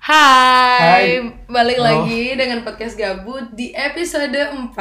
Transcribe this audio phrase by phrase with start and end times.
[0.00, 1.04] Hai, Hai.
[1.44, 2.08] balik Halo.
[2.08, 4.72] lagi dengan podcast gabut di episode 4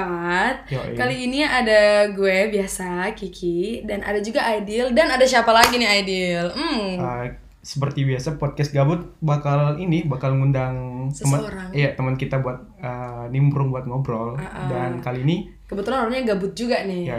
[0.71, 0.95] Yoi.
[0.95, 5.89] Kali ini ada gue biasa, Kiki Dan ada juga Aidil Dan ada siapa lagi nih
[5.91, 6.45] Aidil?
[6.49, 7.25] Hmm, Uh,
[7.59, 11.43] seperti biasa podcast gabut bakal ini bakal ngundang teman
[11.75, 14.67] iya teman kita buat uh, nimbrung buat ngobrol Ah, ah.
[14.71, 17.17] dan kali ini kebetulan orangnya gabut juga nih ya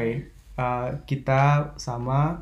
[0.56, 2.40] uh, kita sama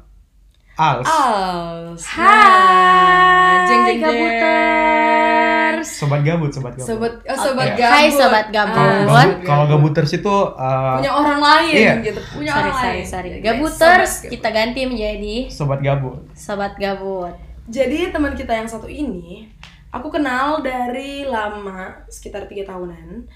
[0.79, 3.99] Als Als Hai, Nah, jeng, jeng, jeng.
[4.00, 5.89] gabuters.
[5.91, 7.77] sobat gabut sobat gabut Sobat, oh, sobat Oke.
[7.77, 8.75] gabut Hai, sobat gabut.
[8.77, 11.95] kalau Ah, gabut Buat- kalau gabuters itu uh, Punya orang lain Iya.
[12.00, 13.29] gitu Punya Sorry, orang sorry, lain sorry.
[13.33, 17.35] Oke, Gabuters, sobat kita ganti menjadi sobat gabut sobat gabut.
[17.67, 19.50] Jadi teman kita yang satu ini
[19.89, 23.27] aku kenal dari lama sekitar tiga tahunan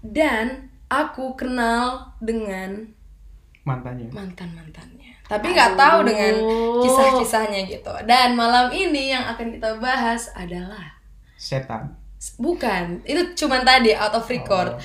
[0.00, 2.86] dan aku kenal dengan
[3.62, 4.93] mantannya mantan mantannya.
[5.24, 6.34] Tapi nggak tahu dengan
[6.84, 7.92] kisah-kisahnya gitu.
[8.04, 11.00] Dan malam ini yang akan kita bahas adalah
[11.40, 12.04] setan
[12.40, 14.72] bukan itu cuman tadi out of record.
[14.72, 14.80] Oh.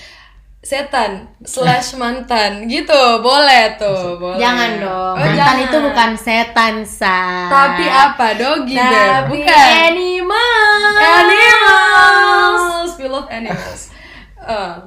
[0.59, 4.43] Setan slash mantan gitu boleh tuh boleh.
[4.43, 5.15] Jangan dong.
[5.15, 5.63] Oh, Mantan jangan.
[5.63, 7.47] itu bukan setan, sa.
[7.47, 8.91] Tapi apa doggy Beb?
[8.91, 10.83] Tapi bukan animal.
[10.99, 13.81] Animals, we love animals.
[14.39, 14.81] Uh,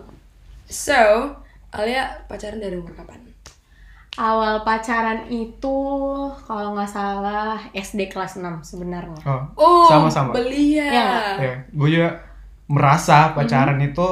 [0.67, 1.29] so,
[1.71, 3.22] Alia pacaran dari umur kapan?
[4.13, 5.77] Awal pacaran itu
[6.43, 9.17] kalau nggak salah SD kelas 6 sebenarnya.
[9.25, 10.85] oh, Oh, sama-sama belia.
[10.85, 11.11] Ya.
[11.39, 12.21] ya gue juga
[12.67, 13.89] merasa pacaran Mhm.
[13.89, 14.09] itu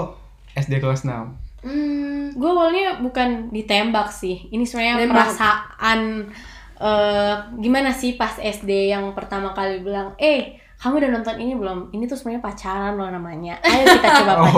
[0.55, 4.49] SD kelas 6 Hmm, Gue awalnya bukan ditembak sih.
[4.49, 6.33] Ini sebenarnya perasaan
[6.81, 11.93] eh gimana sih pas SD yang pertama kali bilang, "Eh, kamu udah nonton ini belum?
[11.93, 13.61] Ini tuh sebenarnya pacaran loh namanya.
[13.61, 14.57] Ayo kita coba Oh.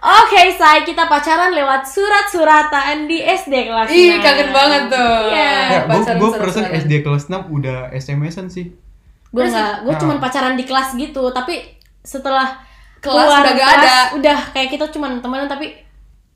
[0.00, 4.24] Pacaran." Oke, say kita pacaran lewat surat-suratan di SD kelas Ih, 6.
[4.24, 5.16] kangen banget tuh.
[5.28, 5.52] Iya.
[5.86, 8.72] ya gue perasaan SD kelas 6 udah SMS-an sih
[9.30, 10.00] Gue nggak, gue Nah.
[10.00, 11.62] cuman pacaran di kelas gitu, tapi
[12.02, 12.58] setelah
[12.98, 13.96] Kelas keluar udah gak kelas, ada.
[14.12, 15.72] Udah kayak kita cuman temenan tapi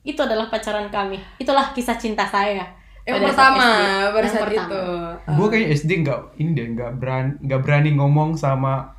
[0.01, 1.19] itu adalah pacaran kami.
[1.35, 2.63] Itulah kisah cinta saya.
[3.03, 3.65] Yang pada pertama,
[4.09, 4.65] pada saat pertama.
[4.65, 4.83] itu.
[5.29, 8.97] gue kayak SD nggak ini deh nggak berani nggak berani ngomong sama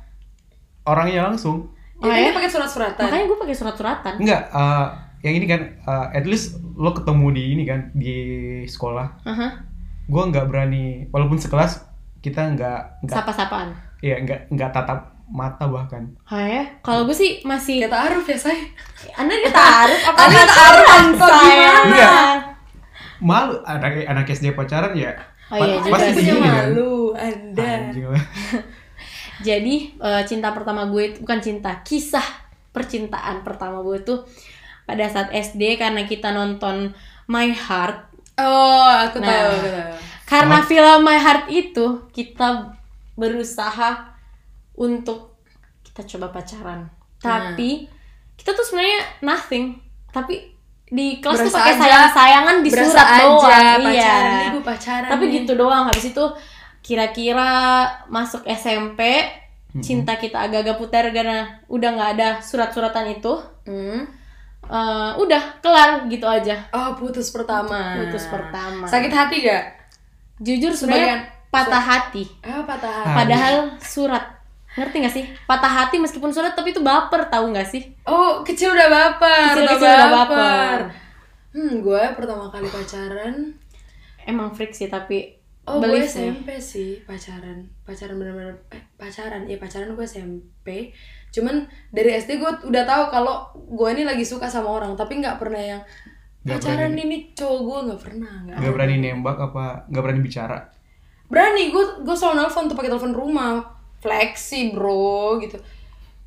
[0.83, 1.67] orangnya langsung
[1.99, 2.31] Oh, ini ya?
[2.31, 3.03] pakai surat-suratan.
[3.03, 4.13] Makanya gue pakai surat-suratan.
[4.17, 4.87] nggak eh,
[5.19, 8.15] yang ini kan eh, at least lo ketemu di ini kan di
[8.63, 9.47] sekolah Aha.
[10.03, 11.81] gue nggak berani walaupun sekelas
[12.19, 13.73] kita nggak nggak Sapa-sapaan.
[13.99, 16.63] ya nggak nggak tatap mata bahkan Oh ya?
[16.79, 18.55] Kalau gue sih masih Kita aruf ya, say.
[19.11, 21.49] Anda ditaruh apa Anda taruhan kok, sayang?
[21.83, 21.91] gimana?
[21.91, 22.11] Iya.
[23.19, 25.11] malu anak anak SD pacaran ya
[25.47, 27.71] Oh iya, juga pasti kan malu, Anda.
[29.39, 32.23] Jadi eh, cinta pertama gue itu bukan cinta, kisah
[32.69, 34.21] percintaan pertama gue tuh
[34.83, 36.93] pada saat SD karena kita nonton
[37.25, 37.97] My Heart.
[38.37, 39.49] Oh, aku tahu, Nah.
[39.51, 39.93] aku tahu.
[40.25, 42.73] Karena film My Heart itu kita
[43.13, 44.13] berusaha
[44.73, 45.35] untuk
[45.83, 46.85] kita coba pacaran.
[47.17, 47.89] Tapi
[48.35, 49.73] kita tuh sebenarnya nothing.
[50.07, 50.53] Tapi
[50.87, 53.41] di kelas tuh Berasa pakai aja- sayang-sayangan di surat aja doang.
[53.41, 54.13] pacaran iya.
[54.39, 55.33] nih, gue pacaran Tapi nih.
[55.35, 55.83] gitu doang.
[55.83, 56.25] Habis itu
[56.87, 57.51] kira-kira
[58.07, 59.27] masuk SMP
[59.77, 63.35] cinta kita agak-agak putar karena udah nggak ada surat-suratan itu.
[63.67, 64.07] Hmm.
[64.67, 66.59] Eh, udah kelar gitu aja.
[66.71, 67.99] Oh, putus pertama.
[67.99, 68.83] Putus pertama.
[68.83, 69.63] Sakit hati gak?
[70.39, 72.23] Jujur Sebagian- sebenarnya patah hati.
[72.41, 73.07] Ah, patah hati.
[73.07, 73.15] Ah.
[73.15, 74.23] Padahal surat.
[74.75, 75.25] Ngerti gak sih?
[75.45, 77.85] Patah hati meskipun surat tapi itu baper tahu gak sih?
[78.03, 79.55] Oh, kecil udah baper.
[79.55, 80.79] Kecil-kecil udah baper.
[81.53, 83.55] Hmm, gue pertama kali pacaran.
[84.27, 85.36] Emang freak sih tapi
[85.67, 85.99] Oh, gue.
[85.99, 87.67] SMP sih pacaran.
[87.83, 89.43] Pacaran bener-bener eh, pacaran.
[89.43, 90.95] Iya, pacaran gue SMP.
[91.29, 95.35] Cuman dari SD gue udah tahu kalau gue ini lagi suka sama orang, tapi nggak
[95.35, 95.81] pernah yang
[96.41, 97.03] Nggak pacaran berani.
[97.03, 98.33] ini cowok gue nggak pernah.
[98.47, 100.59] Nggak nggak berani nembak apa nggak berani bicara
[101.27, 103.59] berani gue gue selalu nelfon tuh pakai telepon rumah
[103.99, 105.59] fleksi bro gitu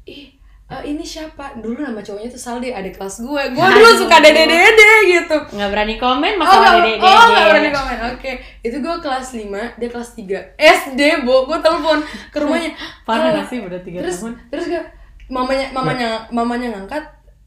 [0.05, 0.37] ih
[0.71, 1.59] eh, ini siapa?
[1.59, 3.43] Dulu nama cowoknya tuh Saldi adik kelas gue.
[3.53, 5.37] Gue dulu suka dede dede gitu.
[5.59, 7.97] Nggak berani komen Oh, masalah nggak dede oh, nggak berani komen.
[8.15, 8.33] Oke,
[8.63, 11.45] itu gue kelas 5, dia kelas 3 SD, Bo.
[11.51, 11.99] Gue telepon
[12.31, 12.71] ke rumahnya.
[13.07, 14.33] Parah Eh, nggak sih udah tiga terus, tahun?
[14.49, 14.83] Terus gue
[15.31, 17.05] mamanya mamanya mamanya ngangkat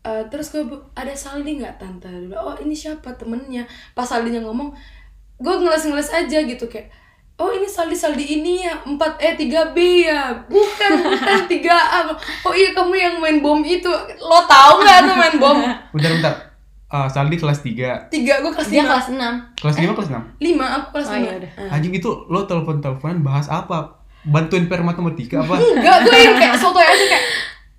[0.07, 2.11] eh, terus gue ada Saldi nggak tante?
[2.35, 3.63] Oh ini siapa temennya?
[3.95, 4.75] Pas Saldinya ngomong
[5.39, 6.87] gue ngeles-ngeles aja gitu kayak
[7.35, 10.21] oh ini Saldi Saldi ini ya 4 eh 3 B ya.
[10.45, 11.99] Bukan bukan 3 A.
[12.43, 13.89] Oh iya kamu yang main bom itu.
[14.17, 15.57] Lo tau nggak tuh main bom?
[15.93, 16.33] Bentar bentar.
[16.87, 20.37] Ah, Saldi kelas 3 tiga gue kelas dia 5 kelas 6 kelas 5 kelas 6
[20.39, 21.25] lima aku kelas Oh, lima.
[21.25, 21.51] iya udah.
[21.71, 23.97] Anjing itu lo telepon teleponan bahas apa?
[24.23, 25.57] Bantuin per matematika apa?
[25.57, 27.25] Enggak gue yang kayak sotoy aja kayak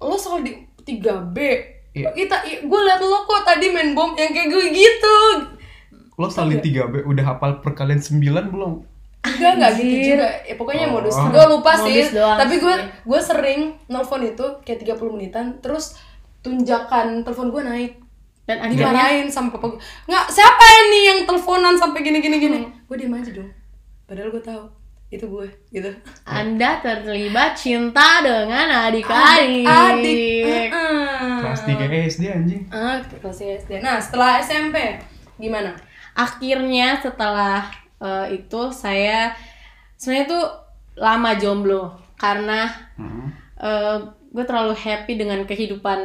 [0.01, 1.39] lo soal di 3 B.
[1.95, 2.11] Iya.
[2.11, 5.17] kita gue liat lo kok tadi main bom yang kayak gue gitu.
[6.15, 8.19] Lo Saldi 3B udah hapal perkalian 9
[8.51, 8.83] belum
[9.25, 10.29] enggak enggak gitu juga.
[10.43, 10.93] Ya pokoknya Oh.
[10.95, 11.17] modus.
[11.17, 11.99] Gue lupa sih.
[11.99, 12.87] Modus doang tapi gue sih.
[13.03, 15.97] gue sering nelfon itu kayak 30 menitan terus
[16.41, 17.93] tunjakan telepon gue naik.
[18.45, 18.93] Dan akhirnya?
[18.93, 22.61] Dimarahin sama papa gue nggak siapa ini yang teleponan sampai gini gini gini?
[22.85, 23.49] Gue diem aja dong.
[24.05, 24.63] Padahal gue tahu
[25.09, 25.89] itu gue gitu.
[26.25, 31.41] Anda terlibat cinta dengan adik-adik adik Heeh.
[31.41, 32.63] Kelas 3 SD anjing.
[32.69, 34.77] ah kelas SD nah setelah SMP
[35.37, 35.73] gimana?
[36.15, 37.65] Akhirnya setelah
[38.05, 39.33] eh, itu saya
[39.97, 40.45] sebenarnya tuh
[40.97, 41.83] lama jomblo
[42.15, 43.33] karena Hmm.
[44.29, 46.01] gue terlalu happy dengan kehidupan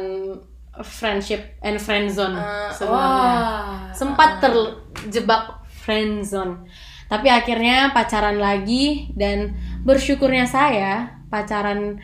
[0.80, 3.92] friendship and friend zone Ah, sebenarnya wah.
[3.92, 6.64] sempat terjebak friend zone
[7.06, 9.52] tapi akhirnya pacaran lagi dan
[9.82, 11.98] bersyukurnya saya pacaran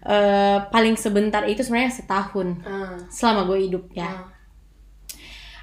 [0.00, 4.28] eh, paling sebentar itu sebenarnya setahun Ah, selama gue hidup ya ah.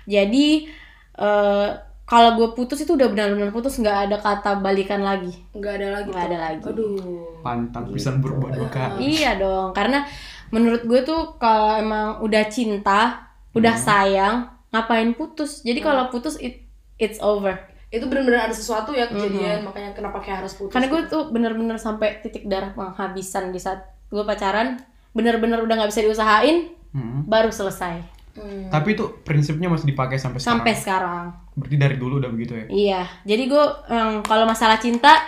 [0.06, 0.68] jadi
[1.16, 1.70] eh,
[2.08, 6.08] kalau gue putus itu udah benar-benar putus nggak ada kata balikan lagi nggak ada lagi
[6.08, 6.62] Nggak ada lagi.
[6.64, 8.96] aduh Pantang pisan berbuat duka.
[8.98, 10.08] Iya dong, karena
[10.48, 14.36] menurut gue tuh kalau emang udah cinta, udah sayang,
[14.70, 15.60] ngapain putus?
[15.62, 16.64] Jadi kalau putus it,
[16.98, 17.56] it's over.
[17.88, 21.76] itu benar-benar ada sesuatu ya kejadian makanya kenapa kayak harus putus Karena gue tuh bener-bener
[21.76, 24.76] sampai titik darah penghabisan di saat gue pacaran,
[25.12, 27.24] bener-bener udah nggak bisa diusahain, Hmm.
[27.24, 28.00] baru selesai.
[28.34, 28.68] Hmm.
[28.68, 30.52] Tapi itu prinsipnya masih dipakai sampai sekarang.
[30.58, 31.26] Sampai sekarang.
[31.58, 32.66] Berarti dari dulu udah begitu ya.
[32.70, 35.26] Iya, jadi gue em, kalau masalah cinta,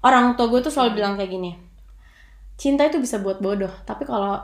[0.00, 1.52] orang tua gue tuh selalu bilang kayak gini,
[2.56, 4.40] cinta itu bisa buat bodoh, tapi kalau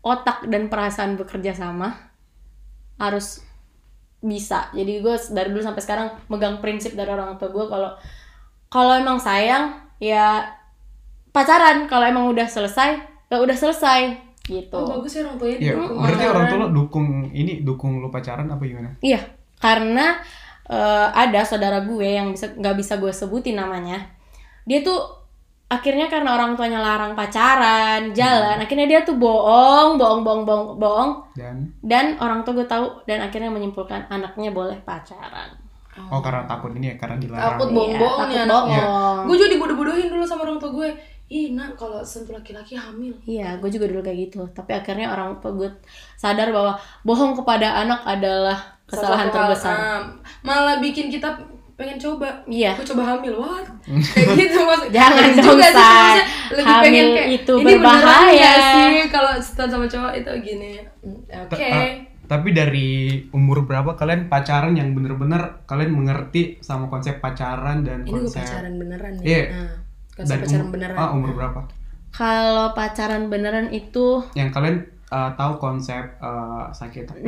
[0.00, 2.12] otak dan perasaan bekerja sama
[2.96, 3.40] harus
[4.20, 4.68] bisa.
[4.76, 7.90] Jadi gue dari dulu sampai sekarang megang prinsip dari orang tua gue kalau
[8.68, 10.44] kalau emang sayang ya
[11.32, 14.00] pacaran, kalau emang udah selesai ya udah selesai
[14.44, 14.74] gitu.
[14.74, 16.34] oh bagus ya orang tuanya Iya, didukung berarti pacaran.
[16.34, 18.90] orang tua lo dukung ini dukung lo pacaran apa gimana?
[19.00, 19.20] Iya,
[19.56, 20.18] karena
[20.70, 23.98] eh, ada saudara gue yang bisa nggak bisa gue sebutin namanya.
[24.68, 24.98] Dia tuh
[25.70, 31.10] akhirnya karena orang tuanya larang pacaran, jalan, akhirnya dia tuh bohong, bohong, bohong, bohong, bohong.
[31.38, 35.50] Dan Dan orang tua gue tahu dan akhirnya menyimpulkan anaknya boleh pacaran.
[36.10, 37.58] oh karena takut ini ya karena dilarang.
[37.58, 39.20] takut Iya, bohong-bohong nih takut anaknya bohong.
[39.26, 40.88] gue juga dibodoh-bodohin dulu sama orang tua gue
[41.30, 44.40] ih nak kalau sentuh laki-laki hamil Iya, gue juga dulu kayak gitu.
[44.50, 45.68] Tapi akhirnya orang tua gue
[46.16, 46.72] sadar bahwa
[47.06, 48.58] bohong kepada anak adalah
[48.90, 49.72] kesalahan Satu hal, terbesar.
[49.72, 50.00] ah,
[50.40, 51.30] malah bikin kita
[51.74, 52.74] pengen coba Iya.
[52.74, 53.64] aku coba hamil what
[54.12, 56.16] kayak gitu maksud Jangan dong, juga sih, Say.
[56.52, 61.24] lebih Hamil pengen kayak itu ini berbahaya." sih kalau setan sama cowok itu gini Hmm,
[61.46, 61.88] oke ah,
[62.26, 62.88] tapi dari
[63.30, 68.44] umur berapa kalian pacaran yang bener-bener kalian mengerti sama konsep pacaran dan ini gue konsep
[68.44, 69.42] pacaran beneran nih Iya.
[69.48, 69.72] nah,
[70.12, 71.60] konsep dari pacaran umur, beneran ah, umur berapa?
[72.10, 74.76] Kalau pacaran beneran itu Yang kalian
[75.10, 77.26] uh, tahu konsep uh, sakit 16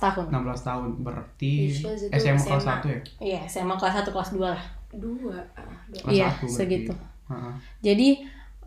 [0.00, 0.26] tahun.
[0.32, 2.76] 16 tahun berarti Iya, itu SMA kelas SMA.
[2.82, 3.00] 1 ya?
[3.20, 4.64] Iya, SMA kelas 1 kelas 2 lah.
[4.88, 6.08] dua ah, dua.
[6.08, 6.48] Iya, 1 berarti.
[6.48, 6.92] segitu.
[7.28, 7.54] Heeh.
[7.84, 8.08] Jadi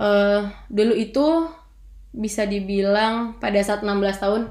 [0.02, 1.26] eh dulu itu
[2.14, 4.42] bisa dibilang pada saat 16 tahun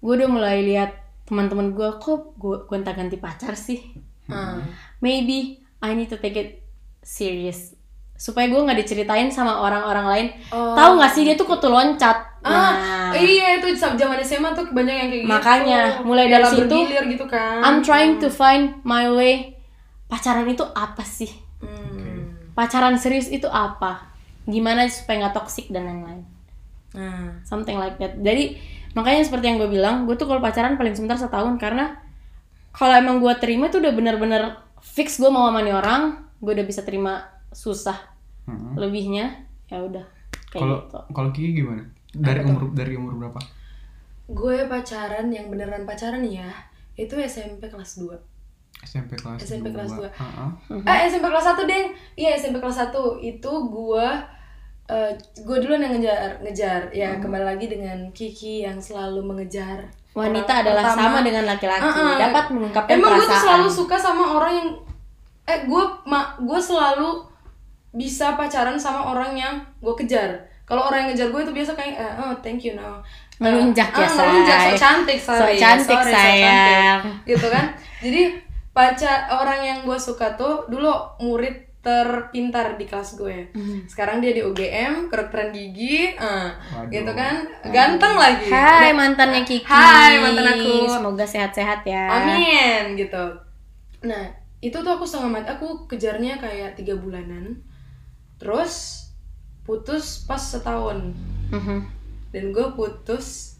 [0.00, 0.96] gue udah mulai lihat
[1.28, 3.92] teman-teman gue kok gue gonta-ganti pacar sih.
[4.32, 4.56] Ah.
[5.04, 6.64] Maybe I need to take it
[7.04, 7.75] serious
[8.16, 10.26] supaya gue nggak diceritain sama orang-orang lain.
[10.50, 10.72] Oh.
[10.72, 12.16] Tahu nggak sih dia tuh kutu loncat.
[12.46, 15.32] Ah, Nah, iya itu zaman SMA tuh banyak yang kayak gitu.
[15.34, 17.58] Makanya, mulai dari situ, gitu kan.
[17.60, 19.58] I'm trying to find my way.
[20.06, 21.30] Pacaran itu apa sih?
[21.58, 22.38] Hmm.
[22.54, 24.14] Pacaran serius itu apa?
[24.46, 26.36] Gimana supaya nggak toksik dan lain-lain?
[26.96, 28.56] Nah, something like that jadi
[28.96, 32.00] makanya seperti yang gue bilang gue tuh kalau pacaran paling sebentar setahun karena
[32.72, 36.64] kalau emang gue terima itu udah bener-bener fix gue mau sama nih orang gue udah
[36.64, 37.96] bisa terima susah
[38.44, 38.72] Heeh.
[38.76, 39.32] lebihnya
[39.66, 40.04] ya udah
[40.52, 41.82] kayak Kalau gitu kalau Kiki gimana?
[42.12, 43.40] Dari umur dari umur berapa?
[44.26, 46.50] gue pacaran yang beneran pacaran ya,
[46.94, 48.10] itu SMP kelas 2.
[48.82, 50.10] SMP kelas SMP kelas dua.
[50.10, 50.50] Heeh.
[50.82, 51.86] Eh SMP kelas 1, Deng.
[52.12, 54.06] Iya, SMP kelas 1 itu gue
[54.86, 56.90] eh gue duluan yang ngejar, ngejar.
[56.90, 61.02] Ya, kembali lagi dengan Kiki yang selalu mengejar wanita orang adalah pertama.
[61.06, 62.16] sama dengan laki-laki Uh-uh.
[62.18, 64.68] dapat mengungkapkan Emang gue tuh perasaan selalu suka sama orang yang
[65.46, 67.22] eh gue ma gue selalu
[67.96, 70.36] bisa pacaran sama orang yang gue kejar.
[70.62, 73.00] Kalau orang yang ngejar gue itu biasa kayak eh, oh thank you no.
[73.36, 75.56] Eh, Melunjak ya, ah, melunjak, so cantik, So sorry.
[75.56, 77.00] cantik, sorry, so cantik.
[77.26, 77.66] Gitu kan.
[77.98, 78.22] Jadi
[78.70, 80.88] pacar orang yang gue suka tuh dulu
[81.18, 83.46] murid terpintar di kelas gue.
[83.52, 83.78] Hmm.
[83.86, 86.90] Sekarang dia di UGM, kedokteran gigi, eh, Waduh.
[86.90, 87.46] gitu kan.
[87.64, 88.48] Ganteng lagi.
[88.48, 90.90] Hai Udah- mantannya Kiki Hai, mantan aku.
[90.90, 93.22] semoga sehat-sehat ya Amin gitu.
[94.02, 94.24] Nah
[94.58, 95.48] itu tuh aku setengah mati.
[95.48, 97.54] Aku kejarnya kayak tiga bulanan.
[98.36, 98.74] Terus
[99.62, 101.12] putus pas setahun.
[101.48, 101.78] Mhm.
[102.28, 103.56] Dan gue putus,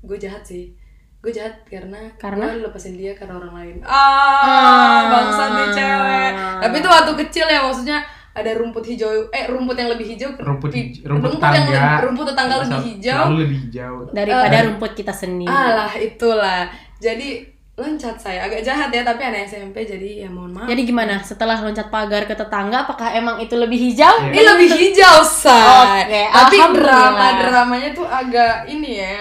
[0.00, 0.74] gue jahat sih.
[1.18, 2.52] Gue jahat karena Karena?
[2.52, 3.76] gue lepasin dia karena orang lain.
[3.82, 6.32] Ah, bangsa nih cewek.
[6.60, 7.98] Tapi itu waktu kecil ya maksudnya
[8.32, 12.02] ada rumput hijau eh rumput yang lebih hijau rumput pi- hij- rumput, yang tangga lebih-
[12.04, 16.68] rumput tetangga lebih hijau lebih hijau daripada Eh, rumput kita sendiri alah itulah
[17.00, 18.48] jadi loncat saya.
[18.48, 20.64] Agak jahat ya tapi anak SMP jadi ya mohon maaf.
[20.64, 21.20] Jadi gimana?
[21.20, 24.16] Setelah loncat pagar ke tetangga apakah emang itu lebih hijau?
[24.24, 24.32] Iya.
[24.32, 29.16] ini lebih hijau say Oke, tapi drama dramanya tuh agak ini ya.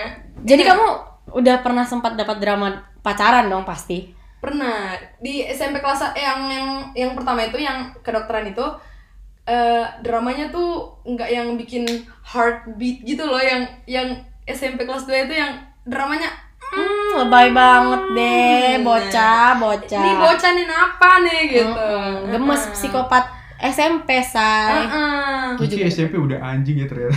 [0.48, 0.88] Jadi kamu
[1.36, 4.16] udah pernah sempat dapat drama pacaran dong pasti?
[4.40, 4.96] Pernah.
[5.20, 8.64] Di SMP kelas yang yang yang pertama itu yang kedokteran itu
[9.46, 11.86] eh dramanya tuh nggak yang bikin
[12.26, 15.54] heartbeat gitu loh yang yang SMP kelas 2 itu yang
[15.86, 16.46] dramanya
[16.76, 20.02] Hmm, lebay banget deh, Hmm, bocah, bocah.
[20.02, 23.24] ini bocah nih apa nih gitu Mm-mm, gemes psikopat
[23.58, 24.84] SMP, say.
[24.84, 25.56] Heeh.
[25.58, 27.16] Kiki SMP udah anjing ya ternyata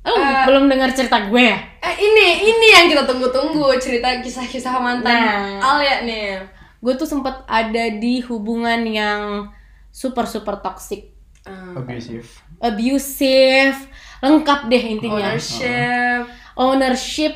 [0.00, 1.58] Lu belum dengar cerita gue ya?
[1.78, 5.76] eh ini ini yang kita tunggu-tunggu cerita kisah-kisah mantan Nah.
[5.76, 6.40] Alia nih
[6.78, 9.52] Gue tuh sempet ada di hubungan yang
[9.88, 11.12] super super toxic,
[11.42, 12.24] Eh, abusive
[12.58, 13.76] abusive,
[14.18, 15.28] lengkap deh intinya.
[15.28, 16.22] ownership
[16.54, 17.32] Ownership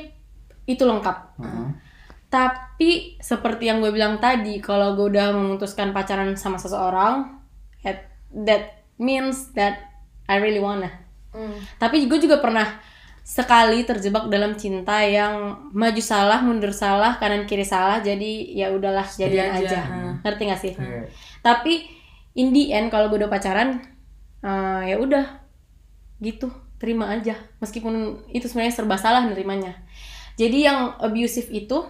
[0.64, 1.24] itu lengkap.
[2.35, 7.38] Tapi seperti yang gue bilang tadi, kalau gue udah memutuskan pacaran sama seseorang,
[7.87, 9.95] that, that means that
[10.26, 10.91] I really wanna.
[11.31, 11.55] Hmm.
[11.79, 12.67] Tapi gue juga pernah
[13.25, 19.07] sekali terjebak dalam cinta yang maju salah, mundur salah, kanan kiri salah, jadi ya udahlah
[19.07, 19.64] jadian aja.
[19.64, 19.81] aja.
[19.87, 20.12] Hmm.
[20.26, 20.73] Ngerti gak sih?
[20.75, 21.87] Kayak, Tapi
[22.35, 23.79] in the end kalau gue udah pacaran,
[24.43, 25.38] eh, ya udah
[26.19, 26.50] gitu,
[26.83, 27.38] terima aja.
[27.62, 29.84] Meskipun itu sebenarnya serba salah nerimanya.
[30.35, 31.87] Jadi yang abusive itu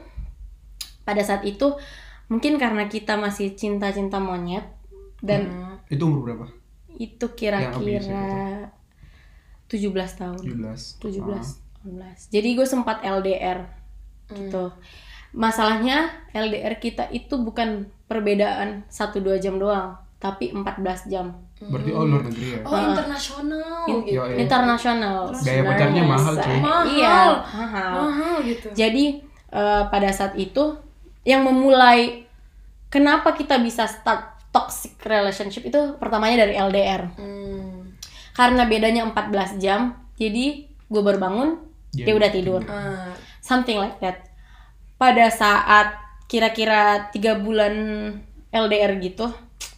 [1.03, 1.77] pada saat itu
[2.29, 4.65] mungkin karena kita masih cinta-cinta monyet
[5.21, 5.77] dan Hmm.
[5.93, 6.47] itu umur berapa
[6.95, 8.71] itu kira-kira
[9.69, 10.39] 17 tahun.
[10.41, 12.33] 17 17 18.
[12.33, 13.69] Jadi gue sempat LDR
[14.31, 14.73] gitu.
[15.35, 21.37] Masalahnya LDR kita itu bukan perbedaan 1-2 jam doang, tapi 14 jam.
[21.61, 24.41] Berarti oh luar negeri ya oh internasional In- gitu Yoi.
[24.41, 25.29] Internasional.
[25.37, 26.59] Biaya pacarnya mahal, cuy.
[26.65, 26.83] Mahal.
[26.89, 27.93] Iya, mahal.
[28.09, 29.05] mahal gitu Jadi
[29.53, 30.81] eh, pada saat itu
[31.29, 32.25] yang memulai
[32.89, 37.13] kenapa kita bisa start toxic relationship itu pertamanya dari LDR.
[37.21, 37.93] Hmm.
[38.33, 40.01] Karena bedanya 14 jam.
[40.17, 41.49] Jadi gue baru bangun,
[41.93, 42.63] Dia dia udah tidur.
[42.65, 43.13] Ah.
[43.45, 44.25] Something like that.
[44.97, 46.01] Pada saat
[46.31, 47.75] kira-kira tiga bulan
[48.55, 49.27] LDR gitu,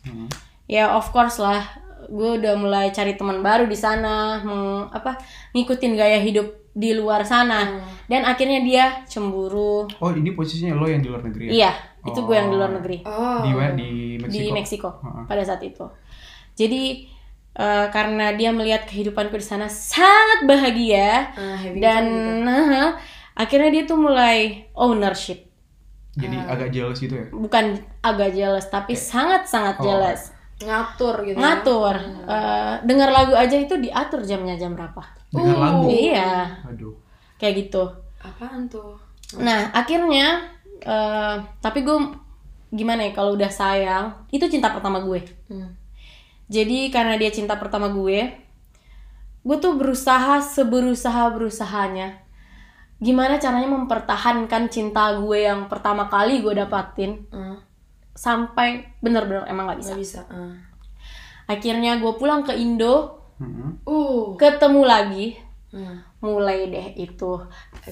[0.07, 0.31] Hmm.
[0.67, 1.63] ya of course lah.
[2.07, 5.19] Gue udah mulai cari teman baru di sana meng, apa
[5.51, 7.83] ngikutin gaya hidup di luar sana.
[8.07, 9.91] Dan akhirnya dia cemburu.
[9.99, 11.53] Oh ini posisinya lo yang di luar negeri ya?
[11.53, 11.73] Iya
[12.07, 13.03] itu gue yang di luar negeri.
[13.03, 13.43] Oh.
[13.43, 14.39] Di mana di Meksiko?
[14.39, 15.25] Di Meksiko Heeh.
[15.27, 15.83] pada saat itu.
[16.55, 17.11] Jadi
[17.59, 22.47] eh, karena dia melihat kehidupanku di sana sangat bahagia Ah, having dan gitu.
[22.47, 22.95] nah,
[23.35, 25.46] akhirnya dia tuh mulai ownership
[26.17, 27.27] jadi agak jealous gitu ya?
[27.29, 27.65] Bukan
[28.01, 29.85] agak jealous tapi sangat sangat Oh.
[29.85, 30.33] jealous.
[30.57, 31.93] ngatur gitu ngatur.
[32.25, 35.05] Eh, dengar lagu aja itu diatur jamnya jam berapa.
[35.29, 35.61] Dengan Uh.
[35.61, 36.49] lagu iya.
[36.65, 36.97] Aduh.
[37.37, 37.85] Kayak gitu.
[38.19, 38.97] Apaan tuh?
[39.37, 40.49] Nah akhirnya
[40.81, 41.99] eh, tapi gue
[42.73, 45.21] gimana ya kalau udah sayang itu cinta pertama gue.
[45.47, 45.77] Hmm.
[46.47, 48.31] jadi karena dia cinta pertama gue
[49.43, 52.23] gue tuh berusaha seberusaha berusahanya
[52.97, 57.61] gimana caranya mempertahankan cinta gue yang pertama kali gue dapatin Ah,
[58.13, 60.55] sampai bener-bener emang nggak bisa nggak bisa ah.
[61.47, 63.71] akhirnya gue pulang ke Indo Heeh.
[63.85, 65.27] uh ketemu lagi
[65.71, 66.01] Ah.
[66.25, 67.37] mulai deh itu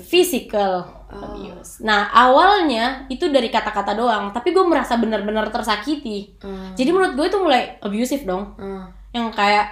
[0.00, 1.84] physical abuse.
[1.84, 6.32] Nah awalnya itu dari kata-kata doang, tapi gue merasa benar-benar tersakiti.
[6.40, 6.72] Ah.
[6.72, 8.88] Jadi menurut gue itu mulai abusive dong, Ah.
[9.12, 9.68] yang kayak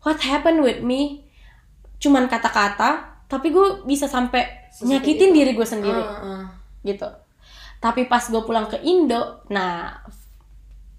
[0.00, 1.28] what happened with me,
[1.98, 4.46] cuman kata-kata, tapi gue bisa sampai
[4.78, 6.44] nyakitin diri gue sendiri Ah, ah.
[6.80, 7.06] gitu.
[7.76, 9.92] Tapi pas gue pulang ke Indo, nah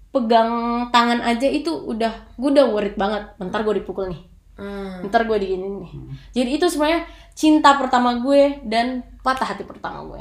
[0.08, 0.50] pegang
[0.88, 4.22] tangan aja itu udah gue udah worried banget, bentar gue dipukul nih
[4.54, 4.98] Ah.
[5.04, 5.92] ntar gue diginin nih
[6.34, 10.18] jadi itu sebenarnya cinta pertama gue dan patah hati pertama gue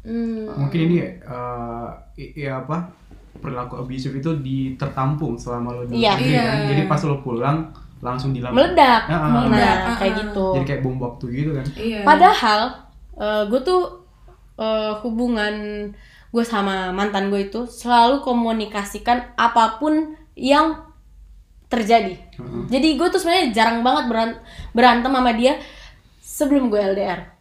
[0.00, 0.48] Hmm.
[0.54, 2.88] mungkin ini eh, i- ya apa
[3.34, 6.12] perilaku abusive itu ditertampung selama lo di Iya.
[6.12, 6.56] luar negeri kan.
[6.56, 6.66] Iya.
[6.66, 7.58] jadi pas lo pulang
[8.04, 9.28] langsung dilakukan meledak Ah, ah.
[9.32, 10.18] nah Meledak, ah, kayak ah.
[10.20, 12.00] gitu jadi kayak bom waktu gitu kan Iya.
[12.04, 12.60] padahal
[13.16, 13.80] eh, gue tuh
[14.56, 15.54] eh, hubungan
[16.28, 19.94] gue sama mantan gue itu selalu komunikasikan apa pun
[20.34, 20.84] yang
[21.66, 22.62] terjadi Heeh.
[22.68, 25.56] jadi gue tuh sebenarnya jarang banget beran- berantem sama dia
[26.20, 27.32] sebelum gue LDR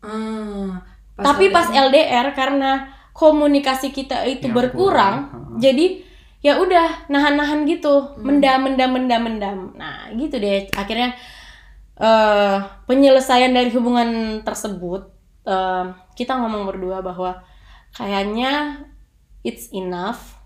[0.00, 0.80] Ah,
[1.14, 1.54] Tapi LDR.
[1.54, 2.70] pas LDR karena
[3.12, 6.00] komunikasi kita itu Yang berkurang, kurang, jadi
[6.40, 9.58] ya udah nahan-nahan gitu, mendam, mendam, mendam, mendam.
[9.76, 10.68] Nah gitu deh.
[10.72, 11.12] Akhirnya
[12.00, 12.56] eh
[12.88, 15.02] penyelesaian dari hubungan tersebut,
[15.44, 15.84] eh,
[16.16, 17.44] kita ngomong berdua bahwa
[17.92, 18.80] kayaknya
[19.44, 20.36] it's enough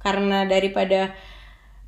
[0.00, 1.12] karena daripada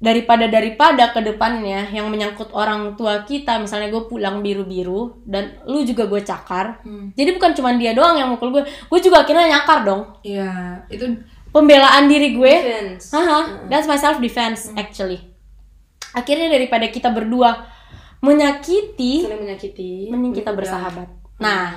[0.01, 5.61] daripada daripada ke depannya yang menyangkut orang tua kita misalnya gue pulang biru biru dan
[5.69, 7.13] lu juga gue cakar Hmm.
[7.13, 11.05] jadi bukan cuma dia doang yang mukul gue gue juga akhirnya nyakar dong Iya, itu
[11.51, 12.55] pembelaan diri gue.
[12.63, 13.11] Defense.
[13.15, 15.21] Haha, that's my self defense actually.
[16.11, 17.67] Akhirnya daripada kita berdua
[18.21, 20.13] menyakiti Saling menyakiti.
[20.13, 20.59] mending kita udah.
[20.61, 21.09] bersahabat.
[21.41, 21.73] nah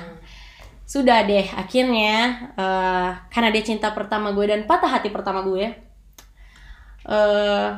[0.84, 5.72] sudah deh akhirnya eh, karena dia cinta pertama gue dan patah hati pertama gue
[7.08, 7.68] eh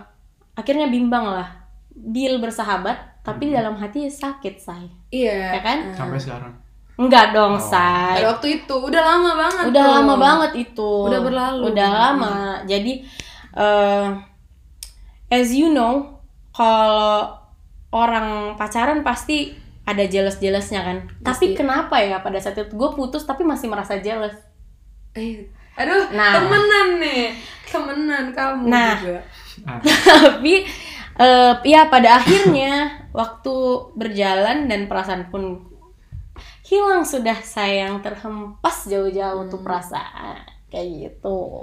[0.56, 1.48] akhirnya bimbang lah.
[1.96, 4.90] Deal bersahabat tapi di dalam hati sakit say.
[5.14, 5.56] Iya.
[5.56, 5.78] ya kan?
[5.94, 6.65] Sampai sekarang
[6.96, 7.62] enggak dong Oh.
[7.62, 9.64] say Pada waktu itu udah lama banget.
[9.68, 9.94] udah tuh.
[9.94, 11.62] lama banget itu Udah berlalu.
[11.68, 12.34] udah lama
[12.64, 12.92] jadi
[13.54, 14.06] eh
[15.28, 17.36] as you know kalau
[17.90, 21.54] orang pacaran pasti ada jealous jealousnya kan tapi Pasti.
[21.54, 24.34] kenapa ya pada saat itu gue putus tapi masih merasa jealous
[25.12, 26.36] Eh, aduh, Nah.
[26.36, 27.32] temenan nih.
[27.64, 29.00] Temenan kamu Nah.
[29.00, 29.20] juga.
[29.64, 29.80] Ah,
[30.28, 30.60] tapi
[31.16, 33.54] eh ya pada akhirnya waktu
[33.92, 35.56] berjalan dan perasaan pun
[36.66, 39.44] hilang sudah sayang terhempas jauh-jauh Hmm.
[39.44, 41.62] untuk perasaan kayak gitu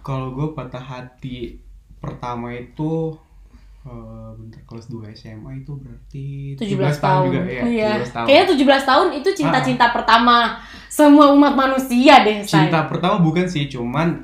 [0.00, 1.58] kalau gue patah hati
[1.98, 3.14] pertama itu
[3.80, 3.90] eh
[4.32, 7.24] bentar kelas 2 SMA itu berarti 17 tahun.
[7.28, 7.90] juga ya Iya.
[7.98, 8.26] 17 tahun.
[8.28, 10.36] Kayaknya 17 tahun itu cinta-cinta pertama
[10.88, 12.62] semua umat manusia deh, say.
[12.62, 14.22] Cinta pertama bukan sih, cuman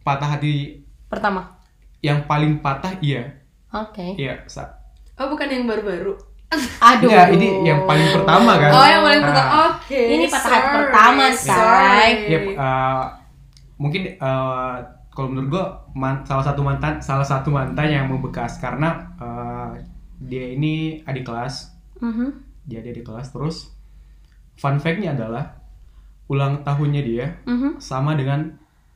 [0.00, 1.52] patah hati Pertama.
[2.00, 3.28] yang paling patah iya.
[3.68, 4.16] Oke.
[4.16, 4.80] Iya, sa-
[5.16, 6.16] Oh, bukan yang baru-baru.
[6.50, 7.08] Aduh.
[7.12, 8.70] Enggak, ini yang paling pertama kan.
[8.72, 9.52] Oh, yang paling pertama.
[9.68, 10.00] Oke.
[10.00, 12.10] Ini patah hati pertama, sorry.
[12.24, 13.02] Iya, eh,
[13.76, 14.76] mungkin eh,
[15.08, 15.64] kalau menurut gue
[16.24, 18.88] salah satu mantan salah satu mantan yang membekas karena
[19.18, 19.70] eh,
[20.18, 20.74] dia ini
[21.04, 22.30] adik kelas Mhm.
[22.64, 23.74] dia adik kelas terus
[24.54, 25.58] fun fact-nya adalah
[26.26, 27.78] ulang tahunnya dia Mhm.
[27.78, 28.46] sama dengan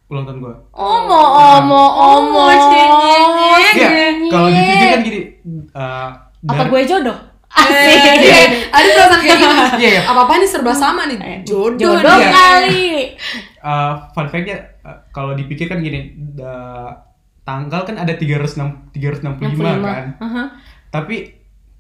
[0.06, 2.42] ulang tahun gue Omo, omo, omo.
[2.49, 2.90] cinyet.
[3.73, 3.88] Iya,
[4.28, 5.21] kalau dipikir kan gini
[5.73, 6.11] eh,
[6.44, 7.18] Apa gue jodoh?
[7.52, 8.00] Eh, Asik.
[8.18, 8.38] iya,
[8.76, 9.54] ada perasaan kayak gitu.
[9.82, 10.03] Iya, iya.
[10.05, 11.18] Apa-apa nih serba sama nih.
[11.42, 12.31] Jodoh, Jodoh nih.
[12.31, 12.88] kali.
[13.59, 16.00] Eh, fun fact-nya eh, kalau dipikir kan gini
[16.33, 16.96] da-
[17.42, 20.44] tanggal kan ada 306 365 kan Aha.
[20.88, 21.35] tapi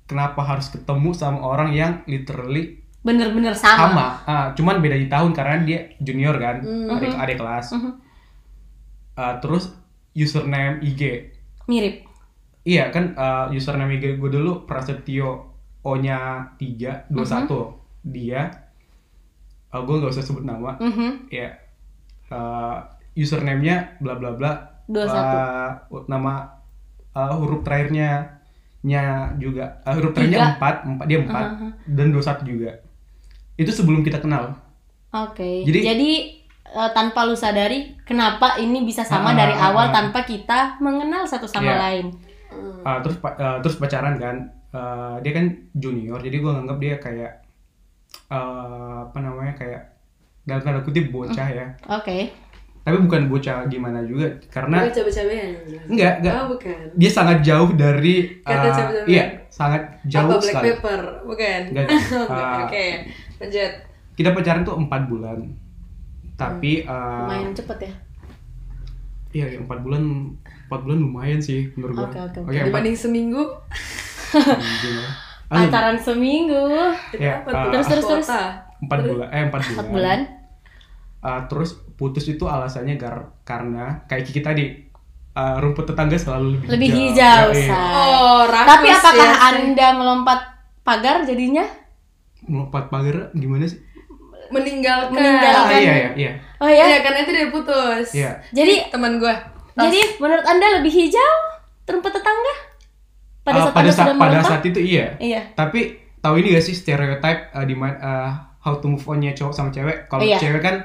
[0.04, 3.78] kenapa harus ketemu sama orang yang literally Bener-bener sama.
[3.80, 6.90] sama Ah, cuman beda di tahun karena dia junior kan Hmm.
[6.92, 7.90] adik adik kelas Mhm.
[9.12, 9.70] Ah, terus
[10.12, 11.30] username IG
[11.64, 12.10] Mirip.
[12.62, 15.51] iya kan ah, username IG gue dulu Prasetyo
[15.82, 16.18] O nya
[16.56, 17.48] 3 21
[18.04, 18.50] dia
[19.68, 21.28] ah, gue nggak usah sebut nama Mhm.
[21.28, 21.48] ya
[22.28, 22.76] uh,
[23.12, 24.52] username-nya bla bla bla
[24.86, 25.08] 21.
[25.90, 26.48] Uh, nama
[27.12, 28.38] uh, huruf terakhirnya
[28.82, 29.02] nya
[29.36, 31.68] juga uh, huruf terakhirnya empat empat dia empat Aha.
[31.86, 32.70] dan 21 juga
[33.54, 34.54] itu sebelum kita kenal
[35.12, 35.60] Oke.
[35.62, 36.10] Jadi- Jadi,
[36.64, 39.92] eh, tanpa lu sadari kenapa ini bisa sama Ah, dari ah, awal ah.
[39.92, 41.76] tanpa kita mengenal satu sama Iya.
[41.78, 42.06] lain.
[42.80, 47.32] Uh, terus uh, terus pacaran kan Uh, dia kan junior jadi gue nganggap dia kayak
[48.26, 49.82] uh, apa namanya kayak
[50.42, 52.32] dalam tanda kutip bocah ya Oke.
[52.80, 55.50] tapi bukan bocah gimana juga karena Bukan cabe-cabean.
[55.86, 56.78] enggak enggak Oh, bukan.
[56.94, 61.00] dia sangat jauh dari Kata uh, iya sangat jauh Apa black sekali pepper?
[61.22, 61.60] Bukan.
[61.68, 61.86] Enggak.
[62.24, 62.58] Oke, Ah.
[62.64, 62.86] Oke,
[63.38, 63.72] lanjut.
[64.12, 65.38] kita pacaran tuh empat bulan
[66.34, 67.92] tapi uh, Lumayan cepet ya.
[69.30, 70.32] iya empat bulan
[70.66, 73.60] empat bulan lumayan sih menurut gua Oke, oke, Dibanding seminggu, anjing lah.
[73.68, 74.11] Ah,
[75.48, 76.72] Pacaran seminggu.
[77.14, 77.52] Ya, tuh?
[77.70, 78.28] terus, terus, terus.
[78.82, 80.18] Empat bulan eh empat bulan Empat bulan.
[81.22, 84.64] Ah, terus putus itu alasannya gar karena kayak Kiki tadi
[85.32, 87.78] ah, rumput tetangga selalu lebih, Lebih hijau, hijau, Ya, iya.
[87.94, 89.48] Oh, rakus Tapi apakah ya.
[89.48, 90.40] Anda melompat
[90.82, 91.62] pagar jadinya?
[92.42, 93.78] melompat pagar gimana sih
[94.50, 95.14] meninggalkan?
[95.14, 95.70] Meninggalkan.
[95.70, 96.84] ah, iya iya iya Oh ya.
[96.90, 98.06] Iya, karena itu dia putus.
[98.12, 99.34] iya Jadi Teman gua.
[99.72, 101.32] jadi menurut Anda lebih hijau
[101.86, 102.54] rumput tetangga?
[103.42, 105.42] Pada saat pada Anda saat pada saat itu iya Iya.
[105.52, 105.80] tapi
[106.18, 109.68] tahu ini gak sih stereotype uh, di mana uh, how to move on-nya cowok sama
[109.68, 110.38] cewek kalau Iya.
[110.38, 110.76] cewek kan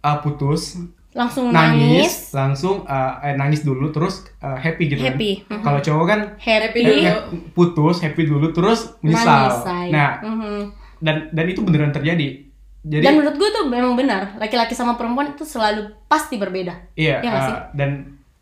[0.00, 0.78] uh, putus
[1.12, 2.14] Langsung nangis, nangis.
[2.32, 5.44] langsung uh, eh, nangis dulu terus uh, happy gitu Happy.
[5.44, 6.80] kan kalau cowok kan Happy.
[6.80, 7.20] Eh, eh,
[7.52, 10.72] putus happy dulu terus menyesal Nangis, nah Mhm.
[10.98, 12.48] dan dan itu beneran terjadi
[12.82, 16.74] jadi Dan menurut gue tuh memang benar, laki-laki sama perempuan itu selalu pasti berbeda.
[16.94, 17.90] iya nggak uh, dan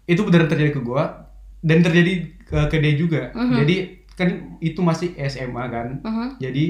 [0.07, 1.26] itu beneran terjadi ke gua
[1.61, 3.55] dan terjadi ke, ke dia juga Mhm.
[3.57, 3.77] jadi
[4.13, 6.27] kan itu masih SMA kan Mhm.
[6.37, 6.65] jadi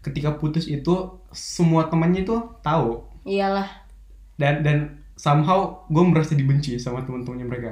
[0.00, 0.94] ketika putus itu
[1.30, 3.68] semua temannya itu tahu Iyalah,
[4.34, 4.78] dan dan
[5.14, 7.70] somehow gue merasa dibenci sama teman-temannya mereka